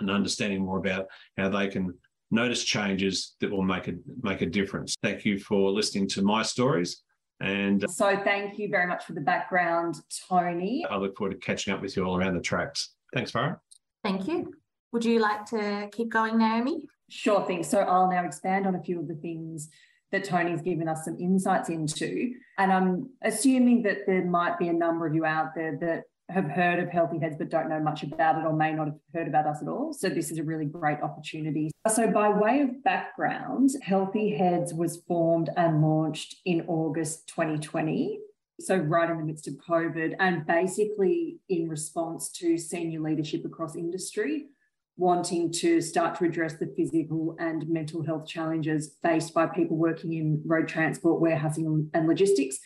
and 0.00 0.10
understanding 0.10 0.62
more 0.62 0.78
about 0.78 1.06
how 1.36 1.48
they 1.48 1.68
can 1.68 1.94
notice 2.32 2.64
changes 2.64 3.36
that 3.40 3.50
will 3.50 3.62
make 3.62 3.86
a 3.86 3.94
make 4.22 4.40
a 4.40 4.46
difference. 4.46 4.96
Thank 5.04 5.24
you 5.24 5.38
for 5.38 5.70
listening 5.70 6.08
to 6.08 6.22
my 6.22 6.42
stories. 6.42 7.02
And 7.40 7.84
so 7.88 8.20
thank 8.24 8.58
you 8.58 8.68
very 8.68 8.88
much 8.88 9.04
for 9.04 9.12
the 9.12 9.20
background, 9.20 10.00
Tony. 10.28 10.84
I 10.90 10.96
look 10.96 11.16
forward 11.16 11.34
to 11.34 11.38
catching 11.38 11.72
up 11.72 11.80
with 11.80 11.96
you 11.96 12.04
all 12.04 12.16
around 12.16 12.34
the 12.34 12.42
tracks. 12.42 12.90
Thanks, 13.12 13.32
Farah. 13.32 13.58
Thank 14.02 14.28
you. 14.28 14.54
Would 14.92 15.04
you 15.04 15.20
like 15.20 15.46
to 15.46 15.88
keep 15.92 16.10
going, 16.10 16.38
Naomi? 16.38 16.82
Sure 17.08 17.44
thing. 17.46 17.62
So 17.62 17.78
I'll 17.78 18.10
now 18.10 18.24
expand 18.24 18.66
on 18.66 18.74
a 18.74 18.82
few 18.82 18.98
of 19.00 19.08
the 19.08 19.14
things 19.14 19.68
that 20.12 20.24
Tony's 20.24 20.62
given 20.62 20.88
us 20.88 21.04
some 21.04 21.16
insights 21.20 21.68
into. 21.68 22.32
And 22.58 22.72
I'm 22.72 23.10
assuming 23.22 23.82
that 23.82 24.06
there 24.06 24.24
might 24.24 24.58
be 24.58 24.68
a 24.68 24.72
number 24.72 25.06
of 25.06 25.14
you 25.14 25.24
out 25.24 25.54
there 25.54 25.76
that 25.80 26.04
have 26.28 26.44
heard 26.44 26.78
of 26.78 26.88
Healthy 26.88 27.18
Heads 27.18 27.36
but 27.36 27.48
don't 27.48 27.68
know 27.68 27.80
much 27.80 28.02
about 28.02 28.38
it 28.38 28.46
or 28.46 28.52
may 28.52 28.72
not 28.72 28.86
have 28.86 28.96
heard 29.14 29.28
about 29.28 29.46
us 29.46 29.62
at 29.62 29.68
all. 29.68 29.92
So 29.92 30.08
this 30.08 30.30
is 30.30 30.38
a 30.38 30.44
really 30.44 30.64
great 30.64 31.00
opportunity. 31.00 31.70
So 31.88 32.10
by 32.10 32.28
way 32.28 32.60
of 32.60 32.82
background, 32.84 33.70
Healthy 33.82 34.36
Heads 34.36 34.72
was 34.72 35.02
formed 35.08 35.50
and 35.56 35.82
launched 35.82 36.36
in 36.44 36.62
August 36.68 37.28
2020 37.28 38.20
so 38.60 38.76
right 38.76 39.10
in 39.10 39.18
the 39.18 39.24
midst 39.24 39.48
of 39.48 39.54
COVID, 39.54 40.14
and 40.18 40.46
basically 40.46 41.38
in 41.48 41.68
response 41.68 42.30
to 42.32 42.56
senior 42.58 43.00
leadership 43.00 43.44
across 43.44 43.76
industry 43.76 44.46
wanting 45.00 45.50
to 45.50 45.80
start 45.80 46.14
to 46.18 46.24
address 46.24 46.54
the 46.54 46.72
physical 46.76 47.34
and 47.40 47.66
mental 47.68 48.04
health 48.04 48.26
challenges 48.26 48.96
faced 49.02 49.32
by 49.32 49.46
people 49.46 49.76
working 49.76 50.12
in 50.12 50.42
road 50.44 50.68
transport, 50.68 51.20
warehousing, 51.20 51.90
and 51.94 52.06
logistics 52.06 52.58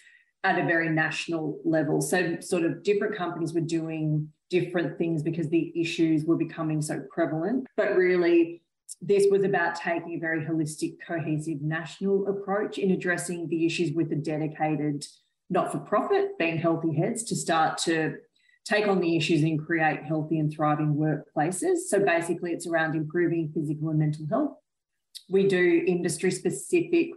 at 0.42 0.58
a 0.58 0.66
very 0.66 0.90
national 0.90 1.60
level. 1.64 2.00
So, 2.00 2.38
sort 2.40 2.64
of 2.64 2.82
different 2.82 3.14
companies 3.14 3.54
were 3.54 3.60
doing 3.60 4.28
different 4.50 4.98
things 4.98 5.22
because 5.22 5.48
the 5.48 5.72
issues 5.80 6.24
were 6.24 6.36
becoming 6.36 6.82
so 6.82 7.02
prevalent. 7.08 7.66
But 7.76 7.96
really, 7.96 8.62
this 9.00 9.26
was 9.30 9.44
about 9.44 9.76
taking 9.76 10.14
a 10.14 10.18
very 10.18 10.44
holistic, 10.44 10.96
cohesive 11.06 11.62
national 11.62 12.26
approach 12.26 12.78
in 12.78 12.90
addressing 12.90 13.48
the 13.48 13.64
issues 13.64 13.92
with 13.92 14.12
a 14.12 14.16
dedicated 14.16 15.06
not 15.50 15.72
for 15.72 15.78
profit, 15.78 16.38
being 16.38 16.58
healthy 16.58 16.94
heads, 16.94 17.22
to 17.24 17.36
start 17.36 17.78
to 17.78 18.16
take 18.64 18.86
on 18.86 19.00
the 19.00 19.16
issues 19.16 19.42
and 19.42 19.64
create 19.64 20.02
healthy 20.04 20.38
and 20.38 20.52
thriving 20.52 20.94
workplaces. 20.94 21.80
So 21.88 22.00
basically, 22.00 22.52
it's 22.52 22.66
around 22.66 22.96
improving 22.96 23.52
physical 23.54 23.90
and 23.90 23.98
mental 23.98 24.26
health. 24.30 24.56
We 25.28 25.46
do 25.46 25.84
industry 25.86 26.30
specific 26.30 27.10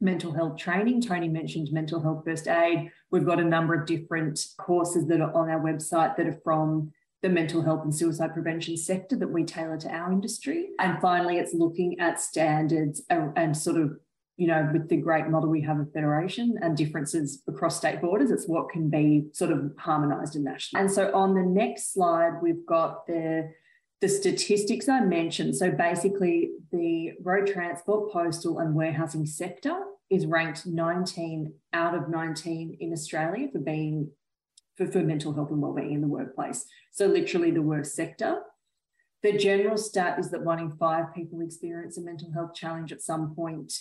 mental 0.00 0.32
health 0.32 0.56
training. 0.56 1.02
Tony 1.02 1.28
mentioned 1.28 1.68
mental 1.72 2.02
health 2.02 2.22
first 2.24 2.48
aid. 2.48 2.90
We've 3.10 3.26
got 3.26 3.38
a 3.38 3.44
number 3.44 3.74
of 3.74 3.86
different 3.86 4.40
courses 4.58 5.06
that 5.08 5.20
are 5.20 5.32
on 5.34 5.48
our 5.50 5.60
website 5.60 6.16
that 6.16 6.26
are 6.26 6.40
from 6.42 6.92
the 7.22 7.28
mental 7.28 7.62
health 7.62 7.84
and 7.84 7.94
suicide 7.94 8.32
prevention 8.32 8.76
sector 8.78 9.14
that 9.16 9.30
we 9.30 9.44
tailor 9.44 9.76
to 9.76 9.90
our 9.90 10.10
industry. 10.10 10.70
And 10.78 10.98
finally, 11.00 11.36
it's 11.36 11.52
looking 11.52 12.00
at 12.00 12.18
standards 12.18 13.02
and 13.10 13.54
sort 13.56 13.76
of 13.76 13.98
you 14.40 14.46
know, 14.46 14.70
with 14.72 14.88
the 14.88 14.96
great 14.96 15.28
model 15.28 15.50
we 15.50 15.60
have 15.60 15.78
of 15.78 15.92
federation 15.92 16.54
and 16.62 16.74
differences 16.74 17.42
across 17.46 17.76
state 17.76 18.00
borders, 18.00 18.30
it's 18.30 18.48
what 18.48 18.70
can 18.70 18.88
be 18.88 19.26
sort 19.32 19.52
of 19.52 19.70
harmonised 19.78 20.34
and 20.34 20.44
national. 20.44 20.80
And 20.80 20.90
so 20.90 21.14
on 21.14 21.34
the 21.34 21.42
next 21.42 21.92
slide, 21.92 22.38
we've 22.42 22.64
got 22.66 23.06
the 23.06 23.52
the 24.00 24.08
statistics 24.08 24.88
I 24.88 25.00
mentioned. 25.00 25.56
So 25.56 25.70
basically, 25.70 26.52
the 26.72 27.12
road 27.22 27.48
transport, 27.48 28.10
postal, 28.10 28.60
and 28.60 28.74
warehousing 28.74 29.26
sector 29.26 29.78
is 30.08 30.24
ranked 30.24 30.66
19 30.66 31.52
out 31.74 31.94
of 31.94 32.08
19 32.08 32.78
in 32.80 32.92
Australia 32.94 33.48
for 33.52 33.58
being 33.58 34.10
for, 34.74 34.86
for 34.86 35.02
mental 35.02 35.34
health 35.34 35.50
and 35.50 35.60
wellbeing 35.60 35.92
in 35.92 36.00
the 36.00 36.08
workplace. 36.08 36.64
So 36.92 37.04
literally 37.04 37.50
the 37.50 37.60
worst 37.60 37.94
sector. 37.94 38.38
The 39.22 39.36
general 39.36 39.76
stat 39.76 40.18
is 40.18 40.30
that 40.30 40.44
one 40.44 40.60
in 40.60 40.70
five 40.70 41.14
people 41.14 41.42
experience 41.42 41.98
a 41.98 42.00
mental 42.00 42.32
health 42.32 42.54
challenge 42.54 42.90
at 42.90 43.02
some 43.02 43.34
point 43.34 43.74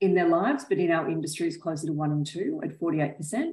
in 0.00 0.14
their 0.14 0.28
lives, 0.28 0.64
but 0.68 0.78
in 0.78 0.90
our 0.90 1.08
industry 1.08 1.48
is 1.48 1.56
closer 1.56 1.86
to 1.86 1.92
one 1.92 2.10
and 2.10 2.26
two 2.26 2.60
at 2.62 2.78
48%. 2.78 3.52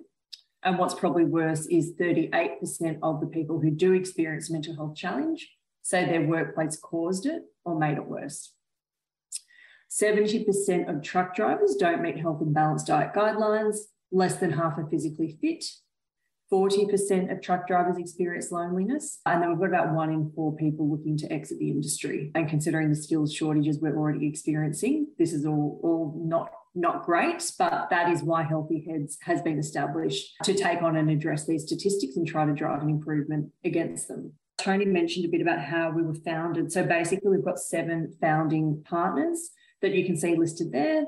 And 0.64 0.78
what's 0.78 0.94
probably 0.94 1.26
worse 1.26 1.66
is 1.68 1.94
38% 2.00 3.00
of 3.04 3.20
the 3.20 3.28
people 3.28 3.60
who 3.60 3.72
do 3.72 3.94
experience 3.94 4.50
mental 4.50 4.76
health 4.76 4.96
challenge 4.96 5.50
say 5.82 6.06
their 6.06 6.22
workplace 6.22 6.78
caused 6.78 7.26
it 7.26 7.44
or 7.66 7.78
made 7.78 7.98
it 7.98 8.06
worse. 8.06 8.54
70% 9.92 10.90
of 10.90 11.04
truck 11.04 11.36
drivers 11.36 11.76
don't 11.76 12.02
meet 12.02 12.18
health 12.18 12.42
and 12.42 12.54
balanced 12.54 12.88
diet 12.88 13.14
guidelines. 13.14 13.78
Less 14.12 14.38
than 14.38 14.52
half 14.52 14.78
are 14.78 14.88
physically 14.90 15.38
fit. 15.42 15.66
40% 16.54 17.32
of 17.32 17.42
truck 17.42 17.66
drivers 17.66 17.98
experience 17.98 18.52
loneliness. 18.52 19.20
And 19.26 19.42
then 19.42 19.50
we've 19.50 19.60
got 19.60 19.70
about 19.70 19.94
one 19.96 20.12
in 20.12 20.32
four 20.36 20.56
people 20.56 20.88
looking 20.88 21.18
to 21.18 21.34
exit 21.34 21.58
the 21.58 21.70
industry. 21.70 22.32
And 22.36 22.48
considering 22.48 22.90
the 22.90 22.96
skills 22.96 23.34
shortages 23.34 23.80
we're 23.80 23.98
already 23.98 24.28
experiencing, 24.28 25.08
this 25.18 25.34
is 25.34 25.48
all, 25.48 25.80
all 25.82 26.14
not, 26.24 26.52
not 26.76 27.06
great, 27.06 27.52
but 27.58 27.90
that 27.90 28.10
is 28.10 28.22
why 28.22 28.44
Healthy 28.44 28.86
Heads 28.88 29.18
has 29.24 29.42
been 29.42 29.58
established 29.58 30.36
to 30.44 30.54
take 30.54 30.84
on 30.84 30.96
and 30.96 31.10
address 31.10 31.48
these 31.48 31.64
statistics 31.64 32.18
and 32.18 32.28
try 32.28 32.46
to 32.46 32.54
drive 32.54 32.84
an 32.84 32.90
improvement 32.90 33.52
against 33.64 34.08
them. 34.08 34.34
Tony 34.60 34.86
mentioned 34.86 35.26
a 35.26 35.30
bit 35.30 35.42
about 35.42 35.60
how 35.60 35.90
we 35.90 36.04
were 36.04 36.14
founded. 36.14 36.72
So 36.72 36.84
basically, 36.84 37.32
we've 37.32 37.44
got 37.44 37.60
seven 37.60 38.16
founding 38.22 38.84
partners 38.88 39.50
that 39.82 39.94
you 39.94 40.06
can 40.06 40.16
see 40.16 40.36
listed 40.36 40.72
there 40.72 41.06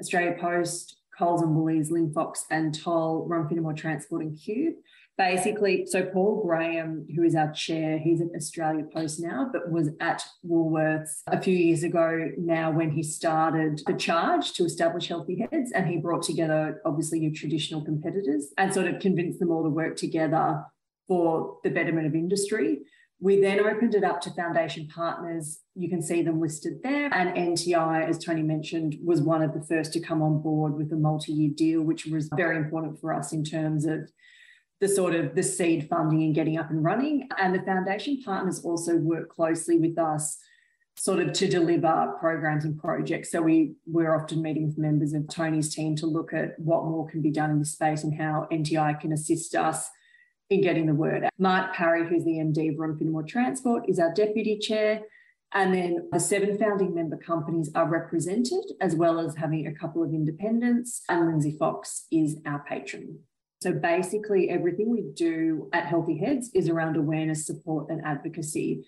Australia 0.00 0.36
Post, 0.38 0.96
Coles 1.16 1.42
and 1.42 1.54
Woolies, 1.54 1.90
Linfox 1.90 2.44
and 2.50 2.74
Toll, 2.74 3.26
Ron 3.28 3.74
Transport 3.74 4.22
and 4.22 4.36
Qube. 4.36 4.74
Basically, 5.18 5.84
so 5.86 6.06
Paul 6.06 6.42
Graham, 6.42 7.06
who 7.14 7.22
is 7.22 7.34
our 7.34 7.52
chair, 7.52 7.98
he's 7.98 8.22
at 8.22 8.28
Australia 8.34 8.84
Post 8.94 9.20
now, 9.20 9.50
but 9.52 9.70
was 9.70 9.90
at 10.00 10.24
Woolworths 10.44 11.20
a 11.26 11.40
few 11.40 11.54
years 11.54 11.82
ago 11.82 12.30
now 12.38 12.70
when 12.70 12.90
he 12.90 13.02
started 13.02 13.82
the 13.86 13.92
charge 13.92 14.54
to 14.54 14.64
establish 14.64 15.08
Healthy 15.08 15.46
Heads. 15.50 15.70
And 15.72 15.86
he 15.86 15.98
brought 15.98 16.22
together, 16.22 16.80
obviously, 16.86 17.20
your 17.20 17.32
traditional 17.34 17.84
competitors 17.84 18.48
and 18.56 18.72
sort 18.72 18.86
of 18.86 19.00
convinced 19.00 19.38
them 19.38 19.50
all 19.50 19.62
to 19.62 19.68
work 19.68 19.96
together 19.96 20.64
for 21.06 21.58
the 21.62 21.70
betterment 21.70 22.06
of 22.06 22.14
industry. 22.14 22.78
We 23.22 23.40
then 23.40 23.60
opened 23.60 23.94
it 23.94 24.02
up 24.02 24.20
to 24.22 24.30
foundation 24.30 24.88
partners. 24.88 25.60
You 25.76 25.88
can 25.88 26.02
see 26.02 26.22
them 26.22 26.40
listed 26.40 26.80
there. 26.82 27.08
And 27.14 27.56
NTI, 27.56 28.08
as 28.08 28.18
Tony 28.18 28.42
mentioned, 28.42 28.96
was 29.00 29.22
one 29.22 29.42
of 29.42 29.54
the 29.54 29.62
first 29.62 29.92
to 29.92 30.00
come 30.00 30.22
on 30.22 30.42
board 30.42 30.74
with 30.74 30.92
a 30.92 30.96
multi 30.96 31.30
year 31.30 31.52
deal, 31.54 31.82
which 31.82 32.04
was 32.06 32.28
very 32.34 32.56
important 32.56 33.00
for 33.00 33.14
us 33.14 33.32
in 33.32 33.44
terms 33.44 33.86
of 33.86 34.10
the 34.80 34.88
sort 34.88 35.14
of 35.14 35.36
the 35.36 35.42
seed 35.44 35.86
funding 35.88 36.24
and 36.24 36.34
getting 36.34 36.58
up 36.58 36.70
and 36.70 36.82
running. 36.82 37.28
And 37.38 37.54
the 37.54 37.62
foundation 37.62 38.20
partners 38.24 38.64
also 38.64 38.96
work 38.96 39.28
closely 39.28 39.78
with 39.78 39.96
us 39.98 40.36
sort 40.96 41.20
of 41.20 41.32
to 41.32 41.46
deliver 41.46 42.16
programs 42.18 42.64
and 42.64 42.76
projects. 42.76 43.30
So 43.30 43.40
we 43.40 43.74
we're 43.86 44.16
often 44.16 44.42
meeting 44.42 44.66
with 44.66 44.78
members 44.78 45.12
of 45.12 45.28
Tony's 45.28 45.72
team 45.72 45.94
to 45.96 46.06
look 46.06 46.32
at 46.32 46.58
what 46.58 46.86
more 46.86 47.08
can 47.08 47.22
be 47.22 47.30
done 47.30 47.52
in 47.52 47.60
this 47.60 47.70
space 47.70 48.02
and 48.02 48.20
how 48.20 48.48
NTI 48.50 48.98
can 48.98 49.12
assist 49.12 49.54
us 49.54 49.88
in 50.52 50.60
getting 50.60 50.86
the 50.86 50.94
word 50.94 51.24
out. 51.24 51.30
Mark 51.38 51.74
Parry, 51.74 52.08
who's 52.08 52.24
the 52.24 52.32
MD 52.32 52.72
of 52.72 52.78
Ron 52.78 52.98
Finemore 52.98 53.26
Transport, 53.26 53.84
is 53.88 53.98
our 53.98 54.12
deputy 54.12 54.58
chair. 54.58 55.02
And 55.54 55.74
then 55.74 56.08
the 56.10 56.20
seven 56.20 56.58
founding 56.58 56.94
member 56.94 57.16
companies 57.16 57.70
are 57.74 57.88
represented, 57.88 58.64
as 58.80 58.94
well 58.94 59.18
as 59.18 59.36
having 59.36 59.66
a 59.66 59.74
couple 59.74 60.02
of 60.02 60.14
independents. 60.14 61.02
And 61.08 61.26
Lindsay 61.26 61.56
Fox 61.58 62.06
is 62.10 62.38
our 62.46 62.64
patron. 62.64 63.18
So 63.62 63.72
basically, 63.72 64.50
everything 64.50 64.90
we 64.90 65.04
do 65.14 65.68
at 65.72 65.86
Healthy 65.86 66.18
Heads 66.18 66.50
is 66.54 66.68
around 66.68 66.96
awareness, 66.96 67.46
support, 67.46 67.90
and 67.90 68.02
advocacy. 68.04 68.84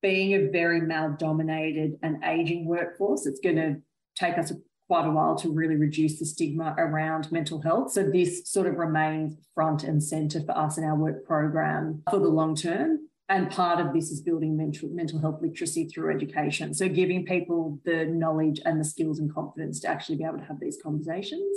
Being 0.00 0.34
a 0.34 0.50
very 0.50 0.80
male 0.80 1.14
dominated 1.18 1.94
and 2.02 2.22
aging 2.24 2.66
workforce, 2.66 3.26
it's 3.26 3.40
going 3.40 3.56
to 3.56 3.76
take 4.14 4.36
us 4.36 4.52
quite 4.92 5.06
a 5.06 5.10
while 5.10 5.34
to 5.34 5.50
really 5.50 5.76
reduce 5.76 6.18
the 6.18 6.26
stigma 6.26 6.74
around 6.76 7.32
mental 7.32 7.62
health. 7.62 7.90
So 7.92 8.02
this 8.02 8.42
sort 8.44 8.66
of 8.66 8.74
remains 8.74 9.34
front 9.54 9.84
and 9.84 10.04
centre 10.04 10.42
for 10.42 10.52
us 10.54 10.76
in 10.76 10.84
our 10.84 10.94
work 10.94 11.24
program 11.24 12.02
for 12.10 12.18
the 12.18 12.28
long 12.28 12.54
term. 12.54 12.98
And 13.30 13.50
part 13.50 13.80
of 13.80 13.94
this 13.94 14.10
is 14.10 14.20
building 14.20 14.54
mental, 14.54 14.90
mental 14.90 15.18
health 15.18 15.40
literacy 15.40 15.86
through 15.86 16.14
education. 16.14 16.74
So 16.74 16.90
giving 16.90 17.24
people 17.24 17.78
the 17.86 18.04
knowledge 18.04 18.60
and 18.66 18.78
the 18.78 18.84
skills 18.84 19.18
and 19.18 19.32
confidence 19.32 19.80
to 19.80 19.88
actually 19.88 20.18
be 20.18 20.24
able 20.24 20.40
to 20.40 20.44
have 20.44 20.60
these 20.60 20.76
conversations. 20.82 21.56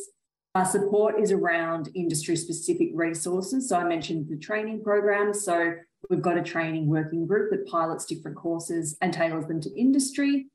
Our 0.56 0.63
support 0.65 1.20
is 1.20 1.34
around 1.34 1.89
industry 1.94 2.38
specific 2.38 2.92
resources. 2.94 3.68
So 3.68 3.75
I 3.75 3.84
mentioned 3.84 4.27
the 4.30 4.38
training 4.38 4.82
program. 4.82 5.34
So 5.34 5.74
we've 6.10 6.22
got 6.22 6.38
a 6.38 6.42
training 6.42 6.88
working 6.88 7.27
group 7.27 7.51
that 7.51 7.68
pilots 7.68 8.06
different 8.06 8.38
courses 8.38 8.96
and 9.01 9.13
tailors 9.13 9.48
them 9.48 9.60
to 9.60 9.77
industry. 9.77 10.46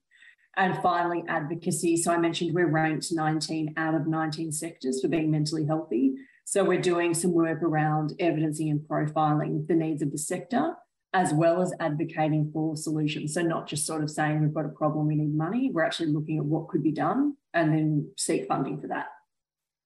And 0.57 0.77
finally, 0.83 1.23
advocacy. 1.29 1.97
So 1.97 2.13
I 2.13 2.19
mentioned 2.19 2.55
we're 2.55 2.67
ranked 2.67 3.13
19 3.13 3.75
out 3.77 3.95
of 3.95 4.07
19 4.07 4.53
sectors 4.53 5.01
for 5.01 5.09
being 5.09 5.31
mentally 5.31 5.65
healthy. 5.65 6.15
So 6.45 6.65
we're 6.65 6.81
doing 6.81 7.15
some 7.15 7.33
work 7.33 7.63
around 7.63 8.15
evidencing 8.19 8.71
and 8.71 8.81
profiling 8.81 9.67
the 9.69 9.75
needs 9.75 10.03
of 10.03 10.11
the 10.11 10.19
sector, 10.19 10.75
as 11.15 11.33
well 11.33 11.63
as 11.63 11.73
advocating 11.79 12.51
for 12.53 12.77
solutions. 12.77 13.35
So 13.35 13.43
not 13.43 13.69
just 13.69 13.87
sort 13.87 14.03
of 14.03 14.11
saying 14.11 14.41
we've 14.41 14.53
got 14.53 14.65
a 14.65 14.71
problem, 14.71 15.07
we 15.07 15.15
need 15.15 15.35
money. 15.35 15.71
We're 15.73 15.85
actually 15.85 16.13
looking 16.13 16.39
at 16.39 16.45
what 16.45 16.69
could 16.69 16.83
be 16.83 16.93
done 16.93 17.37
and 17.55 17.73
then 17.73 18.11
seek 18.17 18.49
funding 18.49 18.81
for 18.81 18.89
that. 18.89 19.07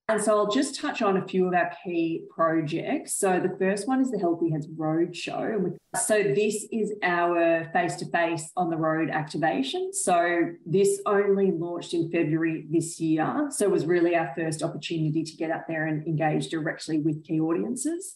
And 0.07 0.21
so 0.21 0.37
I'll 0.37 0.51
just 0.51 0.79
touch 0.79 1.01
on 1.01 1.17
a 1.17 1.27
few 1.27 1.47
of 1.47 1.55
our 1.55 1.71
key 1.83 2.25
projects. 2.29 3.17
So 3.17 3.39
the 3.39 3.57
first 3.57 3.87
one 3.87 4.01
is 4.01 4.11
the 4.11 4.19
Healthy 4.19 4.51
Heads 4.51 4.67
Roadshow. 4.67 5.75
So 5.95 6.21
this 6.21 6.67
is 6.71 6.93
our 7.01 7.67
face-to-face 7.73 8.51
on 8.55 8.69
the 8.69 8.77
road 8.77 9.09
activation. 9.09 9.91
So 9.93 10.51
this 10.63 11.01
only 11.07 11.51
launched 11.51 11.95
in 11.95 12.11
February 12.11 12.67
this 12.69 12.99
year. 12.99 13.47
So 13.49 13.65
it 13.65 13.71
was 13.71 13.87
really 13.87 14.15
our 14.15 14.31
first 14.37 14.61
opportunity 14.61 15.23
to 15.23 15.35
get 15.37 15.49
out 15.49 15.67
there 15.67 15.87
and 15.87 16.05
engage 16.05 16.49
directly 16.49 16.99
with 16.99 17.23
key 17.23 17.39
audiences. 17.39 18.15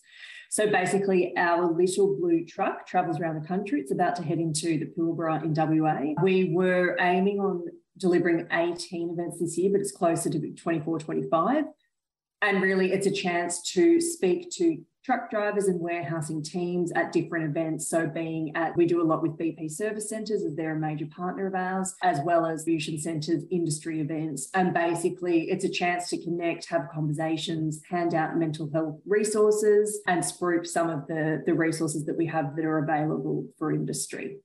So 0.51 0.69
basically, 0.69 1.34
our 1.38 1.72
little 1.72 2.15
blue 2.19 2.46
truck 2.46 2.86
travels 2.86 3.19
around 3.19 3.41
the 3.41 3.48
country. 3.48 3.81
It's 3.81 3.91
about 3.91 4.15
to 4.17 4.24
head 4.24 4.38
into 4.38 4.77
the 4.77 4.86
Pilbara 4.86 5.43
in 5.43 5.55
WA. 5.55 6.13
We 6.22 6.51
were 6.53 6.98
aiming 7.00 7.39
on 7.39 7.65
delivering 7.98 8.48
18 8.51 9.10
events 9.12 9.39
this 9.39 9.58
year, 9.58 9.72
but 9.72 9.81
it's 9.81 9.91
closer 9.91 10.29
to 10.29 10.39
24, 10.39 11.00
25. 11.00 11.65
And 12.41 12.62
really, 12.62 12.93
it's 12.93 13.08
a 13.08 13.12
chance 13.12 13.62
to 13.74 14.00
speak 14.00 14.50
to 14.51 14.77
truck 15.03 15.29
drivers 15.29 15.67
and 15.67 15.79
warehousing 15.79 16.43
teams 16.43 16.91
at 16.93 17.12
different 17.12 17.46
events. 17.46 17.89
So, 17.89 18.08
being 18.08 18.55
at, 18.55 18.77
we 18.77 18.86
do 18.86 19.01
a 19.01 19.03
lot 19.03 19.22
with 19.22 19.38
BP 19.38 19.72
Service 19.72 20.08
Centres 20.08 20.43
as 20.43 20.55
they're 20.55 20.75
a 20.75 20.79
major 20.79 21.08
partner 21.08 21.48
of 21.48 21.55
ours, 21.55 21.96
as 22.01 22.19
well 22.24 22.46
as 22.46 22.63
Fusion 22.63 23.00
Centres 23.00 23.43
industry 23.51 24.00
events. 24.00 24.50
And 24.53 24.74
basically, 24.74 25.50
it's 25.50 25.65
a 25.65 25.69
chance 25.69 26.10
to 26.10 26.24
connect, 26.24 26.69
have 26.69 26.89
conversations, 26.93 27.81
hand 27.89 28.13
out 28.13 28.38
mental 28.38 28.69
health 28.72 29.00
resources, 29.05 30.00
and 30.08 30.24
spruik 30.24 30.65
some 30.65 30.89
of 30.89 31.08
the, 31.08 31.43
the 31.46 31.53
resources 31.53 32.05
that 32.05 32.17
we 32.17 32.27
have 32.27 32.55
that 32.55 32.65
are 32.65 32.79
available 32.79 33.48
for 33.58 33.74
industry. 33.74 34.38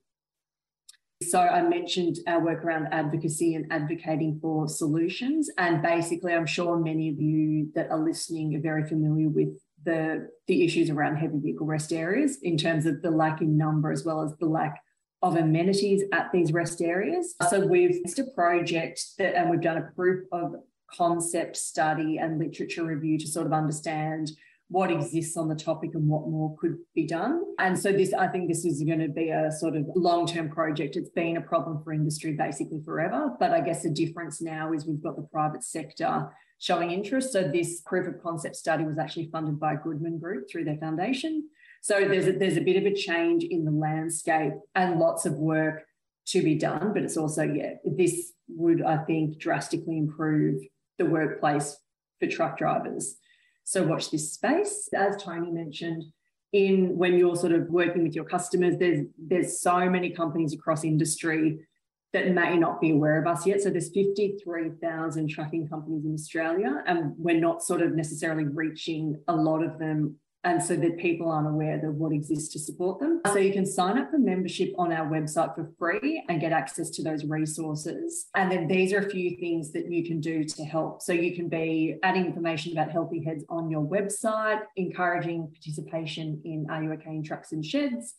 So 1.30 1.40
I 1.40 1.62
mentioned 1.62 2.16
our 2.26 2.44
work 2.44 2.64
around 2.64 2.88
advocacy 2.92 3.54
and 3.54 3.66
advocating 3.70 4.38
for 4.40 4.68
solutions. 4.68 5.50
And 5.58 5.82
basically, 5.82 6.32
I'm 6.32 6.46
sure 6.46 6.78
many 6.78 7.08
of 7.10 7.20
you 7.20 7.70
that 7.74 7.90
are 7.90 8.02
listening 8.02 8.54
are 8.56 8.60
very 8.60 8.86
familiar 8.86 9.28
with 9.28 9.48
the, 9.84 10.28
the 10.46 10.64
issues 10.64 10.90
around 10.90 11.16
heavy 11.16 11.38
vehicle 11.38 11.66
rest 11.66 11.92
areas 11.92 12.38
in 12.42 12.56
terms 12.56 12.86
of 12.86 13.02
the 13.02 13.10
lack 13.10 13.40
in 13.40 13.56
number 13.56 13.92
as 13.92 14.04
well 14.04 14.22
as 14.22 14.34
the 14.38 14.46
lack 14.46 14.80
of 15.22 15.36
amenities 15.36 16.02
at 16.12 16.30
these 16.32 16.52
rest 16.52 16.82
areas. 16.82 17.34
So 17.48 17.66
we've 17.66 18.00
it's 18.04 18.18
a 18.18 18.30
project 18.34 19.02
that 19.18 19.34
and 19.34 19.50
we've 19.50 19.60
done 19.60 19.78
a 19.78 19.90
proof 19.94 20.24
of 20.32 20.54
concept 20.92 21.56
study 21.56 22.18
and 22.18 22.38
literature 22.38 22.84
review 22.84 23.18
to 23.18 23.26
sort 23.26 23.46
of 23.46 23.52
understand 23.52 24.30
what 24.68 24.90
exists 24.90 25.36
on 25.36 25.48
the 25.48 25.54
topic 25.54 25.90
and 25.94 26.08
what 26.08 26.28
more 26.28 26.56
could 26.58 26.76
be 26.94 27.06
done. 27.06 27.42
And 27.58 27.78
so 27.78 27.92
this, 27.92 28.12
I 28.12 28.28
think 28.28 28.48
this 28.48 28.64
is 28.64 28.82
going 28.82 29.00
to 29.00 29.08
be 29.08 29.28
a 29.28 29.52
sort 29.52 29.76
of 29.76 29.86
long-term 29.94 30.50
project. 30.50 30.96
It's 30.96 31.10
been 31.10 31.36
a 31.36 31.40
problem 31.40 31.82
for 31.84 31.92
industry 31.92 32.32
basically 32.32 32.80
forever. 32.84 33.30
But 33.38 33.52
I 33.52 33.60
guess 33.60 33.82
the 33.82 33.90
difference 33.90 34.40
now 34.40 34.72
is 34.72 34.86
we've 34.86 35.02
got 35.02 35.16
the 35.16 35.28
private 35.30 35.62
sector 35.62 36.28
showing 36.58 36.90
interest. 36.90 37.32
So 37.32 37.42
this 37.42 37.82
proof 37.82 38.08
of 38.08 38.22
concept 38.22 38.56
study 38.56 38.84
was 38.84 38.98
actually 38.98 39.28
funded 39.30 39.60
by 39.60 39.76
Goodman 39.76 40.18
Group 40.18 40.50
through 40.50 40.64
their 40.64 40.78
foundation. 40.78 41.48
So 41.82 42.08
there's 42.08 42.26
a, 42.26 42.32
there's 42.32 42.56
a 42.56 42.62
bit 42.62 42.76
of 42.76 42.90
a 42.90 42.94
change 42.94 43.44
in 43.44 43.66
the 43.66 43.70
landscape 43.70 44.54
and 44.74 44.98
lots 44.98 45.26
of 45.26 45.34
work 45.34 45.84
to 46.28 46.42
be 46.42 46.54
done. 46.54 46.94
But 46.94 47.02
it's 47.02 47.18
also, 47.18 47.42
yeah, 47.42 47.74
this 47.84 48.32
would, 48.48 48.82
I 48.82 49.04
think, 49.04 49.38
drastically 49.38 49.98
improve 49.98 50.62
the 50.98 51.04
workplace 51.04 51.76
for 52.18 52.28
truck 52.28 52.56
drivers. 52.56 53.16
So 53.64 53.82
watch 53.82 54.10
this 54.10 54.32
space. 54.32 54.88
As 54.94 55.22
Tony 55.22 55.50
mentioned, 55.50 56.04
in 56.52 56.96
when 56.96 57.14
you're 57.14 57.34
sort 57.34 57.52
of 57.52 57.68
working 57.68 58.04
with 58.04 58.14
your 58.14 58.24
customers, 58.24 58.76
there's 58.78 59.06
there's 59.18 59.60
so 59.60 59.90
many 59.90 60.10
companies 60.10 60.54
across 60.54 60.84
industry 60.84 61.66
that 62.12 62.32
may 62.32 62.56
not 62.56 62.80
be 62.80 62.92
aware 62.92 63.20
of 63.20 63.26
us 63.26 63.44
yet. 63.44 63.60
So 63.60 63.70
there's 63.70 63.90
53,000 63.92 65.28
trucking 65.28 65.68
companies 65.68 66.04
in 66.04 66.14
Australia, 66.14 66.84
and 66.86 67.12
we're 67.18 67.40
not 67.40 67.62
sort 67.62 67.82
of 67.82 67.94
necessarily 67.94 68.44
reaching 68.44 69.20
a 69.26 69.34
lot 69.34 69.64
of 69.64 69.80
them 69.80 70.16
and 70.44 70.62
so 70.62 70.76
that 70.76 70.98
people 70.98 71.30
aren't 71.30 71.48
aware 71.48 71.76
of 71.88 71.96
what 71.96 72.12
exists 72.12 72.52
to 72.52 72.58
support 72.58 73.00
them. 73.00 73.20
So 73.26 73.38
you 73.38 73.52
can 73.52 73.64
sign 73.64 73.98
up 73.98 74.10
for 74.10 74.18
membership 74.18 74.72
on 74.78 74.92
our 74.92 75.06
website 75.10 75.54
for 75.54 75.72
free 75.78 76.22
and 76.28 76.40
get 76.40 76.52
access 76.52 76.90
to 76.90 77.02
those 77.02 77.24
resources. 77.24 78.26
And 78.34 78.52
then 78.52 78.68
these 78.68 78.92
are 78.92 78.98
a 78.98 79.10
few 79.10 79.36
things 79.38 79.72
that 79.72 79.90
you 79.90 80.04
can 80.04 80.20
do 80.20 80.44
to 80.44 80.64
help. 80.64 81.00
So 81.02 81.12
you 81.12 81.34
can 81.34 81.48
be 81.48 81.96
adding 82.02 82.26
information 82.26 82.72
about 82.72 82.92
healthy 82.92 83.24
heads 83.24 83.44
on 83.48 83.70
your 83.70 83.82
website, 83.82 84.60
encouraging 84.76 85.50
participation 85.50 86.40
in 86.44 86.66
Are 86.70 86.82
You 86.82 86.92
OK 86.92 87.04
in 87.06 87.22
Trucks 87.22 87.52
and 87.52 87.64
Sheds. 87.64 88.14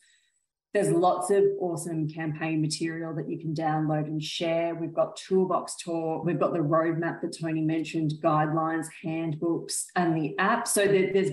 There's 0.74 0.90
lots 0.90 1.30
of 1.30 1.42
awesome 1.58 2.06
campaign 2.06 2.60
material 2.60 3.14
that 3.14 3.30
you 3.30 3.38
can 3.38 3.54
download 3.54 4.08
and 4.08 4.22
share. 4.22 4.74
We've 4.74 4.92
got 4.92 5.16
Toolbox 5.16 5.76
Talk, 5.82 6.26
we've 6.26 6.40
got 6.40 6.52
the 6.52 6.58
roadmap 6.58 7.22
that 7.22 7.38
Tony 7.40 7.62
mentioned, 7.62 8.12
guidelines, 8.22 8.86
handbooks, 9.02 9.86
and 9.96 10.14
the 10.14 10.36
app. 10.38 10.68
So 10.68 10.84
there's 10.86 11.30